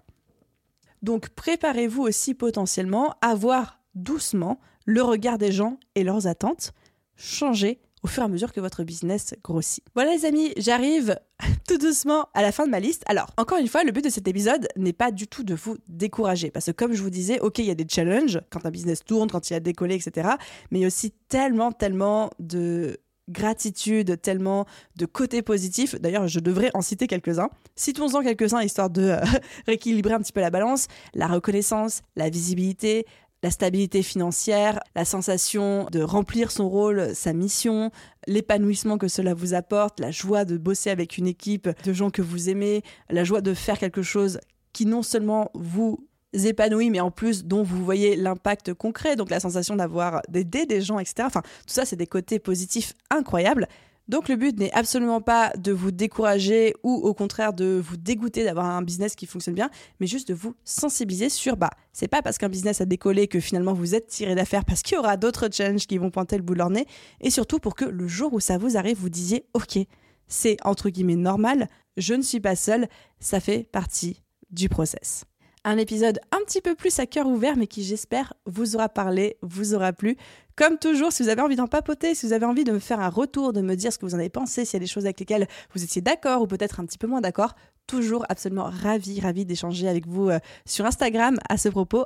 Donc 1.02 1.30
préparez-vous 1.30 2.02
aussi 2.02 2.34
potentiellement 2.34 3.14
à 3.20 3.34
voir 3.34 3.80
doucement 3.94 4.60
le 4.86 5.02
regard 5.02 5.38
des 5.38 5.52
gens 5.52 5.78
et 5.94 6.04
leurs 6.04 6.26
attentes 6.26 6.72
changer 7.16 7.80
au 8.02 8.08
fur 8.08 8.22
et 8.22 8.26
à 8.26 8.28
mesure 8.28 8.52
que 8.52 8.60
votre 8.60 8.82
business 8.84 9.34
grossit. 9.42 9.84
Voilà 9.94 10.12
les 10.12 10.24
amis, 10.24 10.52
j'arrive 10.56 11.18
tout 11.68 11.78
doucement 11.78 12.28
à 12.34 12.42
la 12.42 12.52
fin 12.52 12.66
de 12.66 12.70
ma 12.70 12.80
liste. 12.80 13.02
Alors, 13.06 13.30
encore 13.36 13.58
une 13.58 13.68
fois, 13.68 13.84
le 13.84 13.92
but 13.92 14.04
de 14.04 14.10
cet 14.10 14.26
épisode 14.28 14.68
n'est 14.76 14.92
pas 14.92 15.10
du 15.10 15.26
tout 15.26 15.44
de 15.44 15.54
vous 15.54 15.76
décourager, 15.88 16.50
parce 16.50 16.66
que 16.66 16.72
comme 16.72 16.92
je 16.92 17.02
vous 17.02 17.10
disais, 17.10 17.40
ok, 17.40 17.58
il 17.58 17.66
y 17.66 17.70
a 17.70 17.74
des 17.74 17.86
challenges 17.88 18.40
quand 18.50 18.66
un 18.66 18.70
business 18.70 19.04
tourne, 19.04 19.30
quand 19.30 19.50
il 19.50 19.54
a 19.54 19.60
décollé, 19.60 19.94
etc. 19.94 20.30
Mais 20.70 20.78
il 20.78 20.82
y 20.82 20.84
a 20.84 20.88
aussi 20.88 21.12
tellement, 21.28 21.72
tellement 21.72 22.30
de 22.38 22.98
gratitude, 23.28 24.20
tellement 24.20 24.66
de 24.96 25.06
côtés 25.06 25.42
positifs. 25.42 25.94
D'ailleurs, 26.00 26.28
je 26.28 26.40
devrais 26.40 26.70
en 26.74 26.82
citer 26.82 27.06
quelques-uns. 27.06 27.50
Citons-en 27.76 28.22
quelques-uns 28.22 28.62
histoire 28.62 28.90
de 28.90 29.02
euh, 29.02 29.20
rééquilibrer 29.66 30.14
un 30.14 30.20
petit 30.20 30.32
peu 30.32 30.40
la 30.40 30.50
balance. 30.50 30.86
La 31.14 31.26
reconnaissance, 31.26 32.02
la 32.16 32.30
visibilité, 32.30 33.06
la 33.42 33.50
stabilité 33.50 34.02
financière, 34.02 34.80
la 34.94 35.04
sensation 35.04 35.86
de 35.90 36.00
remplir 36.00 36.50
son 36.50 36.68
rôle, 36.68 37.14
sa 37.14 37.32
mission, 37.32 37.90
l'épanouissement 38.26 38.98
que 38.98 39.08
cela 39.08 39.34
vous 39.34 39.54
apporte, 39.54 39.98
la 40.00 40.10
joie 40.10 40.44
de 40.44 40.56
bosser 40.56 40.90
avec 40.90 41.18
une 41.18 41.26
équipe 41.26 41.68
de 41.84 41.92
gens 41.92 42.10
que 42.10 42.22
vous 42.22 42.48
aimez, 42.48 42.82
la 43.10 43.24
joie 43.24 43.40
de 43.40 43.54
faire 43.54 43.78
quelque 43.78 44.02
chose 44.02 44.38
qui 44.72 44.86
non 44.86 45.02
seulement 45.02 45.50
vous 45.54 46.06
épanouit, 46.32 46.90
mais 46.90 47.00
en 47.00 47.10
plus 47.10 47.44
dont 47.44 47.62
vous 47.62 47.84
voyez 47.84 48.16
l'impact 48.16 48.74
concret, 48.74 49.16
donc 49.16 49.28
la 49.30 49.40
sensation 49.40 49.76
d'avoir 49.76 50.22
d'aider 50.28 50.64
des 50.64 50.80
gens, 50.80 50.98
etc. 50.98 51.24
Enfin, 51.26 51.42
tout 51.42 51.74
ça, 51.74 51.84
c'est 51.84 51.96
des 51.96 52.06
côtés 52.06 52.38
positifs 52.38 52.94
incroyables. 53.10 53.66
Donc 54.08 54.28
le 54.28 54.36
but 54.36 54.58
n'est 54.58 54.72
absolument 54.72 55.20
pas 55.20 55.52
de 55.56 55.72
vous 55.72 55.90
décourager 55.90 56.74
ou 56.82 56.94
au 56.94 57.14
contraire 57.14 57.52
de 57.52 57.80
vous 57.82 57.96
dégoûter 57.96 58.44
d'avoir 58.44 58.66
un 58.66 58.82
business 58.82 59.14
qui 59.14 59.26
fonctionne 59.26 59.54
bien, 59.54 59.70
mais 60.00 60.06
juste 60.06 60.28
de 60.28 60.34
vous 60.34 60.54
sensibiliser 60.64 61.28
sur 61.28 61.56
bah 61.56 61.70
c'est 61.92 62.08
pas 62.08 62.20
parce 62.20 62.38
qu'un 62.38 62.48
business 62.48 62.80
a 62.80 62.84
décollé 62.84 63.28
que 63.28 63.40
finalement 63.40 63.72
vous 63.72 63.94
êtes 63.94 64.08
tiré 64.08 64.34
d'affaire 64.34 64.64
parce 64.64 64.82
qu'il 64.82 64.96
y 64.96 64.98
aura 64.98 65.16
d'autres 65.16 65.48
challenges 65.52 65.86
qui 65.86 65.98
vont 65.98 66.10
pointer 66.10 66.36
le 66.36 66.42
bout 66.42 66.54
de 66.54 66.58
leur 66.58 66.70
nez 66.70 66.86
et 67.20 67.30
surtout 67.30 67.58
pour 67.58 67.74
que 67.74 67.84
le 67.84 68.08
jour 68.08 68.32
où 68.32 68.40
ça 68.40 68.58
vous 68.58 68.76
arrive 68.76 68.98
vous 68.98 69.10
disiez 69.10 69.46
OK, 69.54 69.78
c'est 70.26 70.56
entre 70.64 70.90
guillemets 70.90 71.16
normal, 71.16 71.68
je 71.96 72.14
ne 72.14 72.22
suis 72.22 72.40
pas 72.40 72.56
seule, 72.56 72.88
ça 73.20 73.40
fait 73.40 73.68
partie 73.70 74.22
du 74.50 74.68
process 74.68 75.24
un 75.64 75.78
épisode 75.78 76.18
un 76.32 76.38
petit 76.44 76.60
peu 76.60 76.74
plus 76.74 76.98
à 76.98 77.06
cœur 77.06 77.26
ouvert, 77.26 77.56
mais 77.56 77.66
qui 77.66 77.84
j'espère 77.84 78.34
vous 78.46 78.74
aura 78.74 78.88
parlé, 78.88 79.36
vous 79.42 79.74
aura 79.74 79.92
plu. 79.92 80.16
Comme 80.56 80.78
toujours, 80.78 81.12
si 81.12 81.22
vous 81.22 81.28
avez 81.28 81.40
envie 81.40 81.56
d'en 81.56 81.66
papoter, 81.66 82.14
si 82.14 82.26
vous 82.26 82.32
avez 82.32 82.44
envie 82.44 82.64
de 82.64 82.72
me 82.72 82.78
faire 82.78 83.00
un 83.00 83.08
retour, 83.08 83.52
de 83.52 83.60
me 83.60 83.74
dire 83.74 83.92
ce 83.92 83.98
que 83.98 84.06
vous 84.06 84.14
en 84.14 84.18
avez 84.18 84.28
pensé, 84.28 84.64
s'il 84.64 84.74
y 84.74 84.76
a 84.76 84.80
des 84.80 84.86
choses 84.86 85.04
avec 85.04 85.18
lesquelles 85.20 85.48
vous 85.74 85.82
étiez 85.82 86.02
d'accord 86.02 86.42
ou 86.42 86.46
peut-être 86.46 86.80
un 86.80 86.84
petit 86.84 86.98
peu 86.98 87.06
moins 87.06 87.20
d'accord, 87.20 87.54
toujours 87.86 88.24
absolument 88.28 88.70
ravi, 88.70 89.20
ravi 89.20 89.44
d'échanger 89.44 89.88
avec 89.88 90.06
vous 90.06 90.28
euh, 90.28 90.38
sur 90.66 90.84
Instagram 90.84 91.38
à 91.48 91.56
ce 91.56 91.68
propos, 91.68 92.04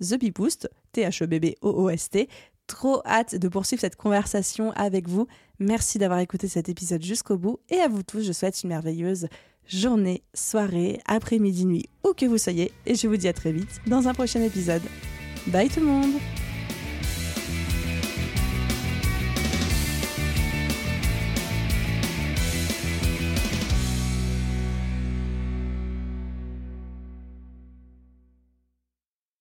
TheBeBoost, 0.00 0.70
T-H-E-B-B-O-O-S-T. 0.92 2.28
Trop 2.66 3.02
hâte 3.04 3.34
de 3.34 3.48
poursuivre 3.48 3.80
cette 3.80 3.96
conversation 3.96 4.70
avec 4.72 5.08
vous. 5.08 5.26
Merci 5.58 5.98
d'avoir 5.98 6.20
écouté 6.20 6.46
cet 6.46 6.68
épisode 6.68 7.02
jusqu'au 7.02 7.36
bout 7.36 7.58
et 7.68 7.80
à 7.80 7.88
vous 7.88 8.02
tous, 8.02 8.22
je 8.22 8.32
souhaite 8.32 8.62
une 8.62 8.68
merveilleuse 8.68 9.26
journée, 9.66 10.22
soirée, 10.34 11.00
après-midi, 11.06 11.66
nuit, 11.66 11.88
où 12.04 12.12
que 12.12 12.26
vous 12.26 12.38
soyez. 12.38 12.72
Et 12.86 12.94
je 12.94 13.08
vous 13.08 13.16
dis 13.16 13.28
à 13.28 13.32
très 13.32 13.52
vite 13.52 13.80
dans 13.86 14.08
un 14.08 14.14
prochain 14.14 14.42
épisode. 14.42 14.82
Bye 15.48 15.68
tout 15.68 15.80
le 15.80 15.86
monde 15.86 16.12